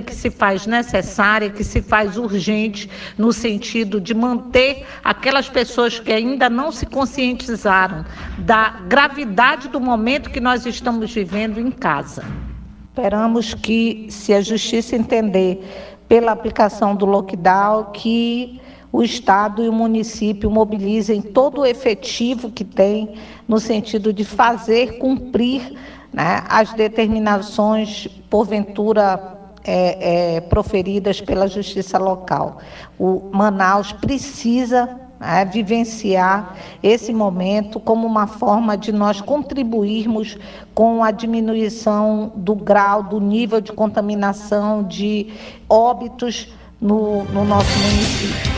que 0.01 0.13
se 0.13 0.29
faz 0.29 0.65
necessária, 0.65 1.49
que 1.49 1.63
se 1.63 1.81
faz 1.81 2.17
urgente, 2.17 2.89
no 3.17 3.33
sentido 3.33 3.99
de 3.99 4.13
manter 4.13 4.85
aquelas 5.03 5.49
pessoas 5.49 5.99
que 5.99 6.11
ainda 6.11 6.49
não 6.49 6.71
se 6.71 6.85
conscientizaram 6.85 8.05
da 8.37 8.81
gravidade 8.87 9.67
do 9.67 9.79
momento 9.79 10.29
que 10.29 10.39
nós 10.39 10.65
estamos 10.65 11.13
vivendo 11.13 11.59
em 11.59 11.71
casa. 11.71 12.23
Esperamos 12.89 13.53
que, 13.53 14.07
se 14.09 14.33
a 14.33 14.41
justiça 14.41 14.95
entender 14.95 15.63
pela 16.07 16.33
aplicação 16.33 16.95
do 16.95 17.05
lockdown, 17.05 17.91
que 17.93 18.59
o 18.91 19.01
Estado 19.01 19.63
e 19.63 19.69
o 19.69 19.73
município 19.73 20.51
mobilizem 20.51 21.21
todo 21.21 21.61
o 21.61 21.65
efetivo 21.65 22.51
que 22.51 22.65
tem 22.65 23.13
no 23.47 23.59
sentido 23.59 24.11
de 24.11 24.25
fazer 24.25 24.97
cumprir 24.97 25.73
né, 26.11 26.43
as 26.49 26.73
determinações, 26.73 28.07
porventura, 28.29 29.39
é, 29.63 30.35
é, 30.35 30.41
proferidas 30.41 31.21
pela 31.21 31.47
justiça 31.47 31.97
local. 31.97 32.59
O 32.97 33.29
Manaus 33.31 33.91
precisa 33.91 34.89
é, 35.19 35.45
vivenciar 35.45 36.55
esse 36.81 37.13
momento 37.13 37.79
como 37.79 38.07
uma 38.07 38.25
forma 38.27 38.75
de 38.75 38.91
nós 38.91 39.21
contribuirmos 39.21 40.37
com 40.73 41.03
a 41.03 41.11
diminuição 41.11 42.31
do 42.35 42.55
grau, 42.55 43.03
do 43.03 43.19
nível 43.19 43.61
de 43.61 43.71
contaminação, 43.71 44.83
de 44.83 45.31
óbitos 45.69 46.49
no, 46.79 47.23
no 47.25 47.45
nosso 47.45 47.77
município. 47.77 48.51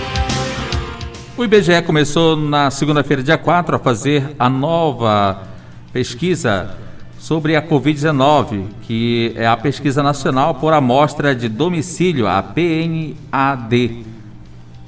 O 1.35 1.43
IBGE 1.43 1.81
começou 1.81 2.35
na 2.37 2.69
segunda-feira, 2.69 3.23
dia 3.23 3.37
4, 3.37 3.75
a 3.75 3.79
fazer 3.79 4.35
a 4.37 4.47
nova 4.47 5.47
pesquisa 5.91 6.77
sobre 7.23 7.55
a 7.55 7.62
Covid-19, 7.62 8.65
que 8.81 9.31
é 9.38 9.47
a 9.47 9.55
pesquisa 9.55 10.03
nacional 10.03 10.55
por 10.55 10.73
amostra 10.73 11.33
de 11.33 11.47
domicílio, 11.47 12.27
a 12.27 12.43
PNAD. 12.43 14.03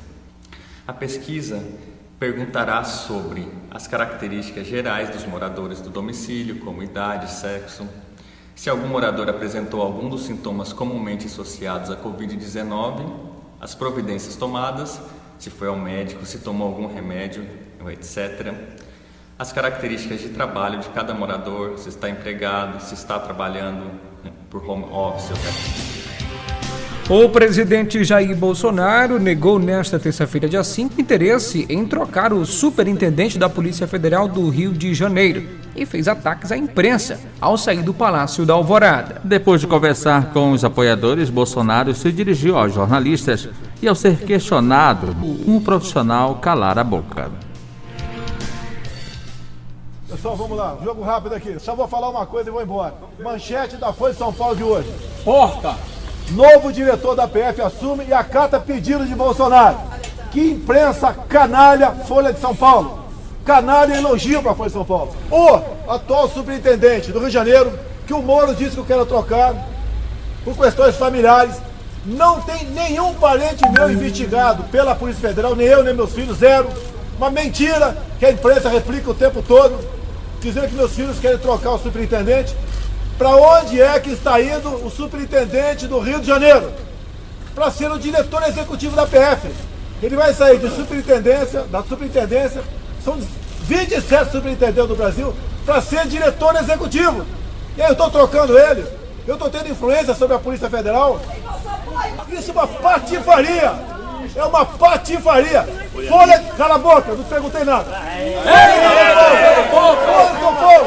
A 0.86 0.92
pesquisa 0.92 1.62
perguntará 2.18 2.82
sobre 2.84 3.46
as 3.70 3.86
características 3.86 4.66
gerais 4.66 5.10
dos 5.10 5.24
moradores 5.26 5.80
do 5.80 5.90
domicílio, 5.90 6.60
como 6.60 6.82
idade, 6.82 7.30
sexo, 7.30 7.86
se 8.54 8.70
algum 8.70 8.88
morador 8.88 9.28
apresentou 9.28 9.82
algum 9.82 10.08
dos 10.08 10.22
sintomas 10.22 10.72
comumente 10.72 11.26
associados 11.26 11.90
à 11.90 11.96
Covid-19 11.96 13.26
as 13.60 13.74
providências 13.74 14.36
tomadas, 14.36 15.00
se 15.38 15.50
foi 15.50 15.68
ao 15.68 15.76
médico, 15.76 16.24
se 16.26 16.38
tomou 16.38 16.68
algum 16.68 16.86
remédio, 16.86 17.46
etc. 17.90 18.54
As 19.38 19.52
características 19.52 20.20
de 20.20 20.28
trabalho 20.30 20.78
de 20.80 20.88
cada 20.90 21.14
morador, 21.14 21.78
se 21.78 21.88
está 21.88 22.08
empregado, 22.08 22.80
se 22.80 22.94
está 22.94 23.18
trabalhando 23.18 23.84
né, 24.22 24.32
por 24.50 24.64
home 24.68 24.84
office, 24.84 25.30
etc. 25.30 25.95
O 27.08 27.28
presidente 27.28 28.02
Jair 28.02 28.36
Bolsonaro 28.36 29.20
negou 29.20 29.60
nesta 29.60 29.96
terça-feira, 29.96 30.48
dia 30.48 30.64
5, 30.64 31.00
interesse 31.00 31.64
em 31.68 31.86
trocar 31.86 32.32
o 32.32 32.44
superintendente 32.44 33.38
da 33.38 33.48
Polícia 33.48 33.86
Federal 33.86 34.26
do 34.26 34.48
Rio 34.48 34.72
de 34.72 34.92
Janeiro 34.92 35.48
e 35.76 35.86
fez 35.86 36.08
ataques 36.08 36.50
à 36.50 36.56
imprensa 36.56 37.20
ao 37.40 37.56
sair 37.56 37.80
do 37.80 37.94
Palácio 37.94 38.44
da 38.44 38.54
Alvorada. 38.54 39.20
Depois 39.22 39.60
de 39.60 39.68
conversar 39.68 40.32
com 40.32 40.50
os 40.50 40.64
apoiadores, 40.64 41.30
Bolsonaro 41.30 41.94
se 41.94 42.10
dirigiu 42.10 42.58
aos 42.58 42.74
jornalistas 42.74 43.48
e, 43.80 43.86
ao 43.86 43.94
ser 43.94 44.16
questionado, 44.24 45.14
um 45.46 45.60
profissional 45.60 46.34
calar 46.40 46.76
a 46.76 46.82
boca. 46.82 47.30
Pessoal, 50.08 50.34
vamos 50.34 50.58
lá, 50.58 50.76
jogo 50.82 51.02
rápido 51.02 51.36
aqui. 51.36 51.56
Só 51.60 51.76
vou 51.76 51.86
falar 51.86 52.08
uma 52.10 52.26
coisa 52.26 52.50
e 52.50 52.52
vou 52.52 52.62
embora. 52.62 52.94
Manchete 53.22 53.76
da 53.76 53.92
Folha 53.92 54.12
de 54.12 54.18
São 54.18 54.32
Paulo 54.32 54.56
de 54.56 54.64
hoje. 54.64 54.90
Porta! 55.24 55.95
Novo 56.30 56.72
diretor 56.72 57.14
da 57.14 57.28
PF 57.28 57.60
assume 57.62 58.04
e 58.08 58.12
acata 58.12 58.58
pedido 58.58 59.06
de 59.06 59.14
Bolsonaro. 59.14 59.78
Que 60.32 60.40
imprensa 60.50 61.14
canalha 61.28 61.92
Folha 61.92 62.32
de 62.32 62.40
São 62.40 62.54
Paulo. 62.54 63.04
Canalha 63.44 63.94
elogio 63.94 64.42
para 64.42 64.52
a 64.52 64.54
Folha 64.54 64.68
de 64.68 64.74
São 64.74 64.84
Paulo. 64.84 65.14
O 65.30 65.90
atual 65.90 66.28
superintendente 66.28 67.12
do 67.12 67.20
Rio 67.20 67.28
de 67.28 67.34
Janeiro, 67.34 67.78
que 68.06 68.12
o 68.12 68.20
Moro 68.20 68.54
disse 68.54 68.72
que 68.72 68.78
eu 68.78 68.84
quero 68.84 69.06
trocar 69.06 69.54
por 70.44 70.56
questões 70.56 70.96
familiares, 70.96 71.56
não 72.04 72.40
tem 72.40 72.64
nenhum 72.66 73.14
parente 73.14 73.68
meu 73.70 73.90
investigado 73.90 74.64
pela 74.64 74.94
Polícia 74.94 75.28
Federal, 75.28 75.54
nem 75.54 75.66
eu, 75.66 75.82
nem 75.82 75.94
meus 75.94 76.12
filhos, 76.12 76.38
zero. 76.38 76.68
Uma 77.16 77.30
mentira 77.30 77.96
que 78.18 78.26
a 78.26 78.30
imprensa 78.30 78.68
replica 78.68 79.10
o 79.10 79.14
tempo 79.14 79.42
todo, 79.42 79.78
dizendo 80.40 80.68
que 80.68 80.74
meus 80.74 80.92
filhos 80.92 81.18
querem 81.18 81.38
trocar 81.38 81.70
o 81.70 81.78
superintendente. 81.78 82.54
Para 83.18 83.30
onde 83.34 83.80
é 83.80 83.98
que 83.98 84.10
está 84.10 84.40
indo 84.40 84.68
o 84.84 84.90
superintendente 84.90 85.86
do 85.86 85.98
Rio 85.98 86.20
de 86.20 86.26
Janeiro? 86.26 86.70
Para 87.54 87.70
ser 87.70 87.90
o 87.90 87.98
diretor 87.98 88.42
executivo 88.42 88.94
da 88.94 89.06
PF. 89.06 89.50
Ele 90.02 90.14
vai 90.14 90.34
sair 90.34 90.58
de 90.58 90.68
superintendência, 90.68 91.62
da 91.62 91.82
superintendência, 91.82 92.62
são 93.02 93.18
27 93.62 94.30
superintendentes 94.30 94.88
do 94.88 94.94
Brasil, 94.94 95.34
para 95.64 95.80
ser 95.80 96.06
diretor 96.06 96.54
executivo. 96.56 97.24
E 97.76 97.80
aí 97.80 97.88
eu 97.88 97.92
estou 97.92 98.10
trocando 98.10 98.58
ele, 98.58 98.86
eu 99.26 99.34
estou 99.34 99.48
tendo 99.48 99.70
influência 99.70 100.14
sobre 100.14 100.36
a 100.36 100.38
Polícia 100.38 100.68
Federal. 100.68 101.18
Isso 102.30 102.50
é 102.50 102.52
uma 102.52 102.66
patifaria! 102.66 103.95
É 104.36 104.44
uma 104.44 104.66
patifaria. 104.66 105.66
Folha, 106.08 106.38
cala 106.58 106.74
a 106.74 106.78
boca, 106.78 107.14
não 107.14 107.24
perguntei 107.24 107.64
nada. 107.64 107.90
Folha 109.70 110.38
São 110.38 110.54
Paulo, 110.54 110.86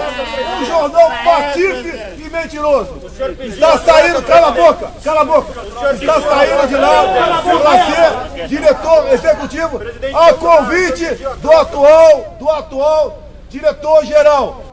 um 0.62 0.66
jornal 0.66 1.12
patife 1.24 2.24
e 2.24 2.30
mentiroso. 2.30 3.02
Está 3.40 3.78
saindo, 3.80 4.22
cala 4.22 4.50
a 4.50 4.52
boca, 4.52 4.92
cala 5.04 5.22
a 5.22 5.26
boca. 5.26 5.62
Está 5.94 6.22
saindo 6.22 6.68
de 6.68 6.76
lá 6.76 7.42
para 7.44 7.86
ser 7.86 8.48
diretor 8.48 9.08
executivo 9.14 9.82
a 10.14 10.34
convite 10.34 11.06
do 11.42 11.52
atual, 11.52 12.36
do 12.40 12.50
atual 12.50 13.24
diretor-geral. 13.50 14.64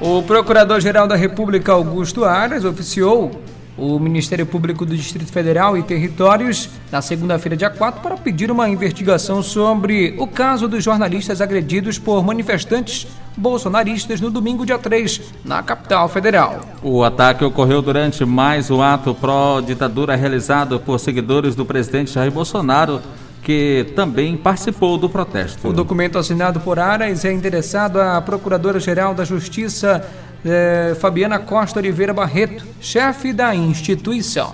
O 0.00 0.22
Procurador-Geral 0.22 1.06
da 1.06 1.16
República, 1.16 1.72
Augusto 1.72 2.24
Aras, 2.24 2.64
oficiou 2.64 3.30
o 3.78 3.98
Ministério 3.98 4.44
Público 4.44 4.84
do 4.84 4.96
Distrito 4.96 5.30
Federal 5.30 5.78
e 5.78 5.82
Territórios 5.82 6.68
na 6.90 7.00
segunda-feira, 7.00 7.56
dia 7.56 7.70
4, 7.70 8.02
para 8.02 8.16
pedir 8.16 8.50
uma 8.50 8.68
investigação 8.68 9.42
sobre 9.42 10.16
o 10.18 10.26
caso 10.26 10.66
dos 10.66 10.82
jornalistas 10.82 11.40
agredidos 11.40 11.98
por 11.98 12.24
manifestantes 12.24 13.06
bolsonaristas 13.36 14.20
no 14.20 14.30
domingo, 14.30 14.66
dia 14.66 14.78
3, 14.78 15.20
na 15.44 15.62
capital 15.62 16.08
federal. 16.08 16.60
O 16.82 17.04
ataque 17.04 17.44
ocorreu 17.44 17.80
durante 17.80 18.24
mais 18.24 18.68
um 18.70 18.82
ato 18.82 19.14
pró-ditadura 19.14 20.16
realizado 20.16 20.80
por 20.80 20.98
seguidores 20.98 21.54
do 21.54 21.64
presidente 21.64 22.12
Jair 22.12 22.32
Bolsonaro 22.32 23.00
que 23.48 23.92
também 23.96 24.36
participou 24.36 24.98
do 24.98 25.08
protesto. 25.08 25.68
O 25.68 25.72
documento 25.72 26.18
assinado 26.18 26.60
por 26.60 26.78
Aras 26.78 27.24
é 27.24 27.32
endereçado 27.32 27.98
à 27.98 28.20
Procuradora-Geral 28.20 29.14
da 29.14 29.24
Justiça 29.24 30.06
é, 30.44 30.94
Fabiana 31.00 31.38
Costa 31.38 31.78
Oliveira 31.78 32.12
Barreto, 32.12 32.64
chefe 32.80 33.32
da 33.32 33.54
instituição. 33.54 34.52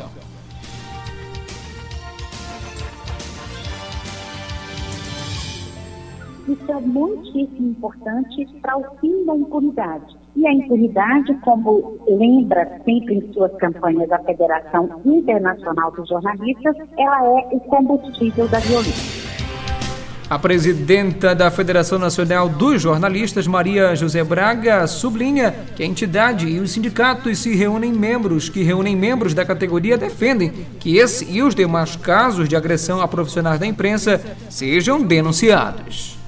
Isso 6.47 6.71
é 6.71 6.81
muitíssimo 6.81 7.69
importante 7.71 8.47
para 8.61 8.77
o 8.77 8.85
fim 9.01 9.25
da 9.25 9.35
impunidade. 9.35 10.17
E 10.37 10.47
a 10.47 10.53
impunidade, 10.53 11.33
como 11.37 11.99
lembra 12.07 12.81
sempre 12.85 13.15
em 13.15 13.33
suas 13.33 13.53
campanhas 13.57 14.11
a 14.11 14.19
Federação 14.19 15.01
Internacional 15.05 15.91
dos 15.93 16.09
Jornalistas, 16.09 16.77
ela 16.99 17.25
é 17.25 17.49
o 17.53 17.61
combustível 17.61 18.47
da 18.49 18.59
violência. 18.59 19.14
A 20.29 20.39
presidenta 20.39 21.35
da 21.35 21.51
Federação 21.51 21.99
Nacional 21.99 22.49
dos 22.49 22.81
Jornalistas, 22.81 23.47
Maria 23.47 23.95
José 23.95 24.25
Braga, 24.25 24.87
sublinha 24.87 25.55
que 25.77 25.83
a 25.83 25.87
entidade 25.87 26.49
e 26.49 26.59
os 26.59 26.71
sindicatos 26.71 27.39
se 27.39 27.55
reúnem 27.55 27.93
membros, 27.93 28.49
que 28.49 28.63
reúnem 28.63 28.97
membros 28.97 29.35
da 29.35 29.45
categoria 29.45 29.99
defendem 29.99 30.51
que 30.81 30.97
esse 30.97 31.31
e 31.31 31.43
os 31.43 31.55
demais 31.55 31.95
casos 31.95 32.49
de 32.49 32.57
agressão 32.57 33.03
a 33.03 33.09
profissionais 33.09 33.61
da 33.61 33.67
imprensa 33.67 34.19
sejam 34.49 35.03
denunciados. 35.03 36.19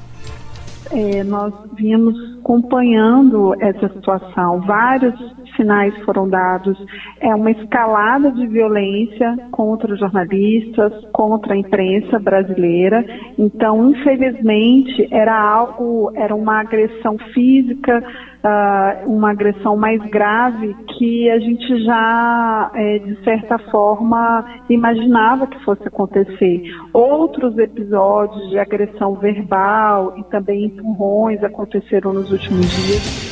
É, 0.93 1.25
nós 1.25 1.53
vimos 1.75 2.15
acompanhando 2.39 3.55
essa 3.59 3.89
situação, 3.89 4.61
vários 4.61 5.15
sinais 5.57 5.95
foram 6.05 6.29
dados. 6.29 6.79
É 7.21 7.35
uma 7.35 7.51
escalada 7.51 8.31
de 8.31 8.47
violência 8.47 9.37
contra 9.51 9.97
jornalistas, 9.97 10.93
contra 11.13 11.55
a 11.55 11.57
imprensa 11.57 12.19
brasileira. 12.19 13.05
Então, 13.39 13.91
infelizmente, 13.91 15.09
era 15.11 15.39
algo, 15.39 16.13
era 16.15 16.35
uma 16.35 16.61
agressão 16.61 17.17
física, 17.33 18.03
uh, 18.45 19.11
uma 19.11 19.31
agressão 19.31 19.77
mais 19.77 20.01
grave 20.11 20.75
que 20.99 21.31
a 21.31 21.39
gente 21.39 21.85
já, 21.85 22.71
é, 22.75 22.99
de 22.99 23.25
certa 23.25 23.59
forma, 23.59 24.45
imaginava 24.69 25.47
que 25.47 25.63
fosse 25.65 25.87
acontecer. 25.87 26.63
Outros 26.93 27.59
episódios 27.59 28.49
de 28.51 28.59
agressão 28.59 29.15
verbal 29.15 30.15
e 30.17 30.25
também 30.25 30.67
empurrões 30.67 31.43
aconteceram 31.43 32.13
nos 32.13 32.31
últimos 32.31 32.67
dias. 32.71 33.26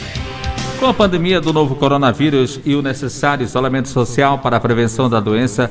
Com 0.79 0.87
a 0.87 0.95
pandemia 0.95 1.41
do 1.41 1.53
novo 1.53 1.77
coronavírus 1.77 2.61
e 2.65 2.75
o 2.75 2.83
necessário 2.83 3.45
isolamento 3.45 3.89
social 3.89 4.39
para 4.39 4.57
a 4.57 4.61
prevenção 4.61 5.09
da 5.09 5.19
doença, 5.19 5.71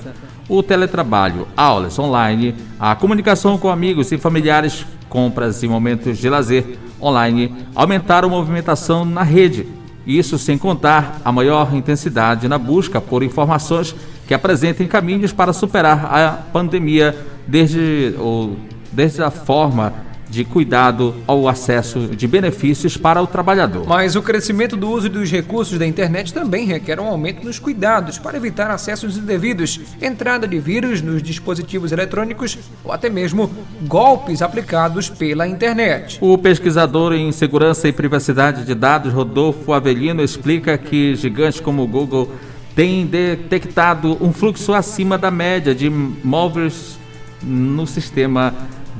o 0.49 0.63
teletrabalho, 0.63 1.47
aulas 1.55 1.99
online, 1.99 2.55
a 2.79 2.95
comunicação 2.95 3.57
com 3.57 3.69
amigos 3.69 4.11
e 4.11 4.17
familiares, 4.17 4.85
compras 5.09 5.61
e 5.61 5.67
momentos 5.67 6.17
de 6.17 6.29
lazer 6.29 6.77
online 7.01 7.53
aumentaram 7.75 8.29
a 8.29 8.31
movimentação 8.31 9.05
na 9.05 9.23
rede. 9.23 9.67
Isso 10.05 10.37
sem 10.37 10.57
contar 10.57 11.21
a 11.23 11.31
maior 11.31 11.73
intensidade 11.75 12.47
na 12.47 12.57
busca 12.57 12.99
por 12.99 13.23
informações 13.23 13.95
que 14.27 14.33
apresentem 14.33 14.87
caminhos 14.87 15.31
para 15.31 15.53
superar 15.53 16.05
a 16.05 16.31
pandemia 16.31 17.15
desde, 17.45 18.15
ou, 18.17 18.57
desde 18.91 19.21
a 19.21 19.29
forma 19.29 19.93
de 20.33 20.43
cuidado 20.43 21.13
ao 21.27 21.47
acesso 21.47 22.07
de 22.07 22.27
benefícios 22.27 22.97
para 22.97 23.21
o 23.21 23.27
trabalhador. 23.27 23.85
Mas 23.87 24.15
o 24.15 24.21
crescimento 24.21 24.75
do 24.75 24.89
uso 24.89 25.07
dos 25.07 25.29
recursos 25.29 25.77
da 25.77 25.85
internet 25.85 26.33
também 26.33 26.65
requer 26.65 26.99
um 26.99 27.05
aumento 27.05 27.45
nos 27.45 27.59
cuidados 27.59 28.17
para 28.17 28.35
evitar 28.35 28.71
acessos 28.71 29.15
indevidos, 29.15 29.79
entrada 30.01 30.47
de 30.47 30.57
vírus 30.57 31.03
nos 31.03 31.21
dispositivos 31.21 31.91
eletrônicos 31.91 32.57
ou 32.83 32.91
até 32.91 33.11
mesmo 33.11 33.47
golpes 33.83 34.41
aplicados 34.41 35.07
pela 35.07 35.47
internet. 35.47 36.17
O 36.19 36.35
pesquisador 36.35 37.13
em 37.13 37.31
segurança 37.31 37.87
e 37.87 37.93
privacidade 37.93 38.65
de 38.65 38.73
dados 38.73 39.13
Rodolfo 39.13 39.71
Avelino 39.71 40.23
explica 40.23 40.79
que 40.79 41.15
gigantes 41.15 41.59
como 41.59 41.83
o 41.83 41.87
Google 41.87 42.31
têm 42.75 43.05
detectado 43.05 44.17
um 44.19 44.33
fluxo 44.33 44.73
acima 44.73 45.15
da 45.15 45.29
média 45.29 45.75
de 45.75 45.91
móveis 45.91 46.97
no 47.43 47.85
sistema 47.85 48.51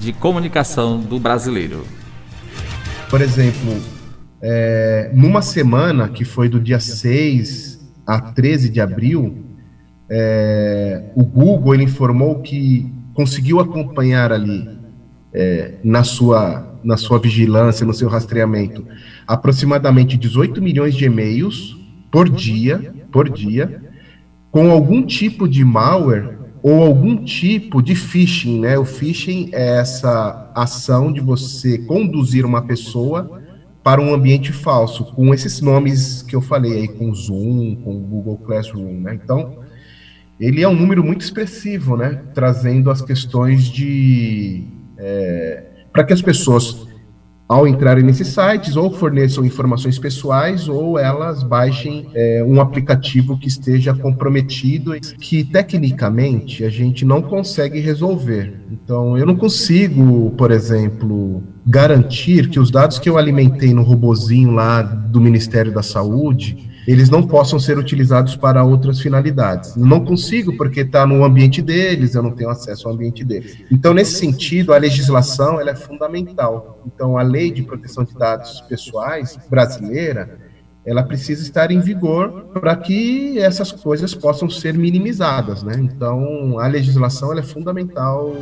de 0.04 0.12
comunicação 0.12 1.00
do 1.00 1.18
brasileiro. 1.18 1.86
Por 3.10 3.22
exemplo, 3.22 3.74
é, 4.42 5.10
numa 5.14 5.42
semana 5.42 6.10
que 6.10 6.26
foi 6.26 6.50
do 6.50 6.60
dia 6.60 6.80
6 6.80 7.80
a 8.06 8.20
13 8.20 8.70
de 8.70 8.82
abril, 8.82 9.46
é, 10.10 11.06
o 11.16 11.24
Google 11.24 11.76
ele 11.76 11.84
informou 11.86 12.42
que 12.42 12.92
conseguiu 13.14 13.62
acompanhar 13.62 14.34
ali 14.34 14.68
é, 15.34 15.76
na, 15.84 16.04
sua, 16.04 16.78
na 16.84 16.98
sua 16.98 17.18
vigilância, 17.18 17.86
no 17.86 17.94
seu 17.94 18.10
rastreamento, 18.10 18.86
aproximadamente 19.26 20.18
18 20.18 20.62
milhões 20.62 20.96
de 20.96 21.06
e-mails 21.06 21.78
por 22.12 22.30
dia, 22.30 22.94
por 23.12 23.30
dia, 23.30 23.82
com 24.52 24.70
algum 24.70 25.06
tipo 25.06 25.48
de 25.48 25.64
malware 25.64 26.43
ou 26.64 26.82
algum 26.82 27.22
tipo 27.22 27.82
de 27.82 27.94
phishing, 27.94 28.62
né? 28.62 28.78
O 28.78 28.86
phishing 28.86 29.50
é 29.52 29.80
essa 29.80 30.50
ação 30.56 31.12
de 31.12 31.20
você 31.20 31.78
conduzir 31.78 32.46
uma 32.46 32.62
pessoa 32.62 33.42
para 33.84 34.02
um 34.02 34.14
ambiente 34.14 34.54
falso, 34.54 35.04
com 35.04 35.34
esses 35.34 35.60
nomes 35.60 36.22
que 36.22 36.34
eu 36.34 36.42
falei 36.42 36.72
aí, 36.72 36.88
com 36.88 37.14
Zoom, 37.14 37.76
com 37.84 38.00
Google 38.00 38.38
Classroom, 38.38 39.02
né? 39.02 39.20
Então, 39.22 39.58
ele 40.40 40.64
é 40.64 40.68
um 40.68 40.74
número 40.74 41.04
muito 41.04 41.20
expressivo, 41.20 41.98
né? 41.98 42.22
Trazendo 42.34 42.90
as 42.90 43.02
questões 43.02 43.66
de... 43.66 44.64
É, 44.98 45.64
para 45.92 46.06
que 46.06 46.14
as 46.14 46.22
pessoas 46.22 46.88
ao 47.48 47.68
entrarem 47.68 48.04
nesses 48.04 48.28
sites, 48.28 48.76
ou 48.76 48.92
forneçam 48.92 49.46
informações 49.46 50.00
pessoais, 50.00 50.68
ou 50.68 50.98
elas 50.98 51.44
baixem 51.44 52.08
é, 52.14 52.44
um 52.46 52.60
aplicativo 52.60 53.38
que 53.38 53.48
esteja 53.48 53.94
comprometido, 53.94 54.94
que 55.20 55.44
tecnicamente 55.44 56.64
a 56.64 56.70
gente 56.70 57.06
não 57.06 57.22
consegue 57.22 57.80
resolver. 57.80 58.62
Então, 58.72 59.18
eu 59.18 59.26
não 59.26 59.36
consigo, 59.36 60.32
por 60.32 60.52
exemplo, 60.52 61.44
garantir 61.66 62.50
que 62.50 62.60
os 62.60 62.70
dados 62.70 63.00
que 63.00 63.10
eu 63.10 63.18
alimentei 63.18 63.74
no 63.74 63.84
robozinho 63.84 64.52
lá 64.52 64.82
do 64.82 65.22
Ministério 65.22 65.74
da 65.74 65.84
Saúde 65.84 66.72
eles 66.88 67.10
não 67.10 67.24
possam 67.24 67.60
ser 67.60 67.78
utilizados 67.78 68.36
para 68.36 68.64
outras 68.64 69.00
finalidades. 69.00 69.76
Não 69.76 70.04
consigo 70.04 70.56
porque 70.58 70.82
está 70.82 71.06
no 71.06 71.24
ambiente 71.24 71.62
deles, 71.62 72.14
eu 72.14 72.24
não 72.24 72.32
tenho 72.32 72.50
acesso 72.50 72.88
ao 72.88 72.94
ambiente 72.94 73.24
deles. 73.24 73.58
Então, 73.72 73.94
nesse 73.94 74.20
sentido, 74.20 74.74
a 74.74 74.78
legislação 74.78 75.60
ela 75.60 75.72
é 75.72 75.76
fundamental. 75.76 76.82
Então, 76.86 77.18
a 77.18 77.22
lei 77.22 77.52
de 77.52 77.64
proteção 77.64 78.04
de 78.04 78.14
dados 78.14 78.62
pessoais 78.62 79.38
brasileira, 79.50 80.38
ela 80.86 81.04
precisa 81.04 81.42
estar 81.42 81.72
em 81.72 81.80
vigor 81.80 82.48
para 82.54 82.76
que 82.76 83.40
essas 83.40 83.72
coisas 83.72 84.14
possam 84.14 84.50
ser 84.50 84.74
minimizadas, 84.74 85.64
né? 85.64 85.76
Então, 85.78 86.60
a 86.60 86.68
legislação 86.68 87.32
ela 87.32 87.40
é 87.40 87.44
fundamental. 87.44 88.36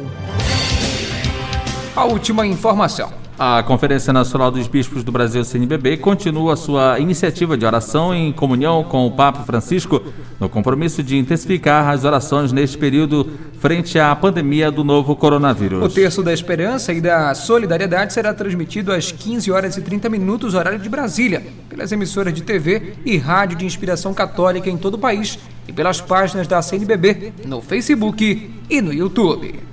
A 1.94 2.06
última 2.06 2.48
informação. 2.48 3.12
A 3.38 3.62
Conferência 3.64 4.14
Nacional 4.14 4.50
dos 4.50 4.66
Bispos 4.66 5.04
do 5.04 5.12
Brasil, 5.12 5.44
CNBB, 5.44 5.98
continua 5.98 6.56
sua 6.56 7.00
iniciativa 7.00 7.58
de 7.58 7.66
oração 7.66 8.16
em 8.16 8.32
comunhão 8.32 8.82
com 8.84 9.06
o 9.06 9.12
Papa 9.12 9.44
Francisco, 9.44 10.02
no 10.40 10.48
compromisso 10.48 11.04
de 11.04 11.18
intensificar 11.18 11.90
as 11.90 12.06
orações 12.06 12.54
neste 12.54 12.78
período 12.78 13.30
frente 13.60 14.00
à 14.00 14.16
pandemia 14.16 14.72
do 14.72 14.86
novo 14.86 15.16
coronavírus. 15.18 15.84
O 15.84 15.90
Terço 15.90 16.24
da 16.24 16.32
Esperança 16.32 16.94
e 16.94 17.02
da 17.02 17.34
Solidariedade 17.34 18.14
será 18.14 18.34
transmitido 18.34 18.94
às 18.94 19.12
15 19.12 19.52
horas 19.52 19.76
e 19.76 19.82
30 19.82 20.08
minutos, 20.08 20.54
horário 20.54 20.80
de 20.80 20.88
Brasília, 20.88 21.44
pelas 21.68 21.92
emissoras 21.92 22.34
de 22.34 22.42
TV 22.42 22.94
e 23.04 23.18
rádio 23.18 23.58
de 23.58 23.66
inspiração 23.66 24.14
católica 24.14 24.70
em 24.70 24.78
todo 24.78 24.94
o 24.94 25.00
país 25.00 25.38
e 25.68 25.74
pelas 25.74 26.00
páginas 26.00 26.48
da 26.48 26.62
CNBB 26.62 27.34
no 27.46 27.62
Facebook 27.62 28.50
e 28.70 28.82
no 28.82 28.94
YouTube. 28.94 29.71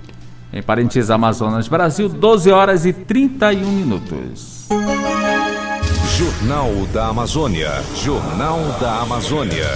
Em 0.52 0.62
Parintins, 0.62 1.10
Amazonas, 1.10 1.68
Brasil, 1.68 2.08
12 2.08 2.50
horas 2.50 2.86
e 2.86 2.92
31 2.92 3.70
minutos. 3.70 4.66
Jornal 6.16 6.72
da 6.92 7.08
Amazônia. 7.08 7.70
Jornal 7.94 8.58
da 8.80 9.00
Amazônia. 9.00 9.66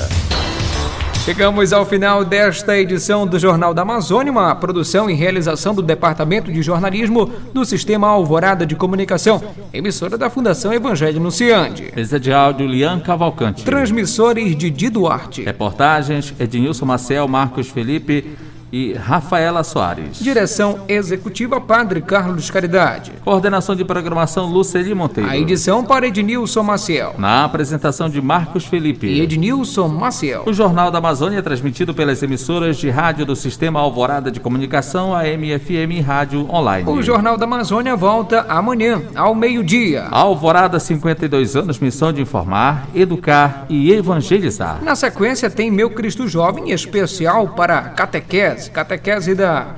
Chegamos 1.25 1.73
ao 1.73 1.87
final 1.87 2.25
desta 2.25 2.77
edição 2.77 3.27
do 3.27 3.39
Jornal 3.39 3.73
da 3.73 3.83
Amazônia, 3.83 4.33
uma 4.33 4.53
produção 4.57 5.09
e 5.09 5.15
realização 5.15 5.73
do 5.73 5.81
Departamento 5.81 6.51
de 6.51 6.63
Jornalismo 6.63 7.27
do 7.55 7.65
Sistema 7.65 8.09
Alvorada 8.09 8.67
de 8.67 8.75
Comunicação, 8.75 9.41
emissora 9.73 10.19
da 10.19 10.29
Fundação 10.29 10.73
Evangelho 10.73 11.19
Anunciante. 11.19 11.93
Mesa 11.95 12.19
de 12.19 12.33
áudio 12.33 12.67
Lian 12.67 12.99
Cavalcante. 12.99 13.63
Transmissores 13.63 14.57
Didi 14.57 14.91
Duarte. 14.91 15.43
Reportagens 15.43 16.35
Ednilson 16.41 16.87
Maciel, 16.87 17.29
Marcos 17.29 17.69
Felipe 17.69 18.37
e 18.73 18.95
Rafaela 18.95 19.63
Soares. 19.63 20.19
Direção 20.19 20.81
Executiva 20.89 21.61
Padre 21.61 22.01
Carlos 22.01 22.51
Caridade. 22.51 23.13
Coordenação 23.23 23.77
de 23.77 23.85
Programação 23.85 24.47
Luceli 24.47 24.95
Monteiro. 24.95 25.29
A 25.29 25.37
edição 25.37 25.85
para 25.85 26.07
Ednilson 26.07 26.63
Maciel. 26.63 27.15
Na 27.19 27.45
apresentação 27.45 28.09
de 28.09 28.23
Marcos 28.23 28.65
Felipe. 28.65 29.07
E 29.07 29.21
Ednilson 29.21 29.89
Maciel. 29.89 30.45
O 30.47 30.53
Jornal 30.55 30.91
da 30.91 30.99
Amazônia 30.99 31.39
é 31.39 31.43
transmitido 31.43 31.93
pelas 31.93 32.23
emissoras 32.23 32.79
de 32.79 32.89
rádio 32.89 33.27
do 33.27 33.37
Sistema 33.37 33.79
Alvorada 33.79 34.31
de 34.31 34.41
Comunicação, 34.41 35.15
a 35.15 35.25
MFM 35.25 36.01
Rádio 36.05 36.49
Online. 36.51 36.89
O 36.89 37.03
Jornal 37.03 37.37
da 37.37 37.45
Amazônia 37.45 37.95
volta 37.95 38.47
amanhã, 38.49 39.03
ao 39.15 39.35
meio-dia. 39.35 40.07
Alvorada, 40.11 40.81
52 40.81 41.57
anos, 41.57 41.79
missão 41.79 42.13
de 42.13 42.23
informar, 42.23 42.89
educar 42.95 43.67
e 43.69 43.93
evangelizar. 43.93 44.83
Na 44.83 44.95
sequência 44.95 45.51
tem 45.51 45.71
Meu 45.71 45.91
Cristo 45.91 46.27
Jovem, 46.27 46.71
especial 46.71 47.49
para 47.49 47.83
catequese 47.83 48.62
catequese, 48.71 49.35
catequese 49.35 49.35
da 49.35 49.75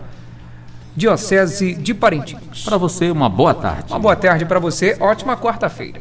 Diocese 0.96 1.74
de 1.74 1.92
Parintins. 1.92 2.64
Para 2.64 2.76
você, 2.76 3.10
uma 3.10 3.28
boa 3.28 3.54
tarde. 3.54 3.92
Uma 3.92 3.98
boa 3.98 4.16
tarde 4.16 4.44
para 4.44 4.58
você, 4.58 4.96
ótima 5.00 5.36
quarta-feira. 5.36 6.00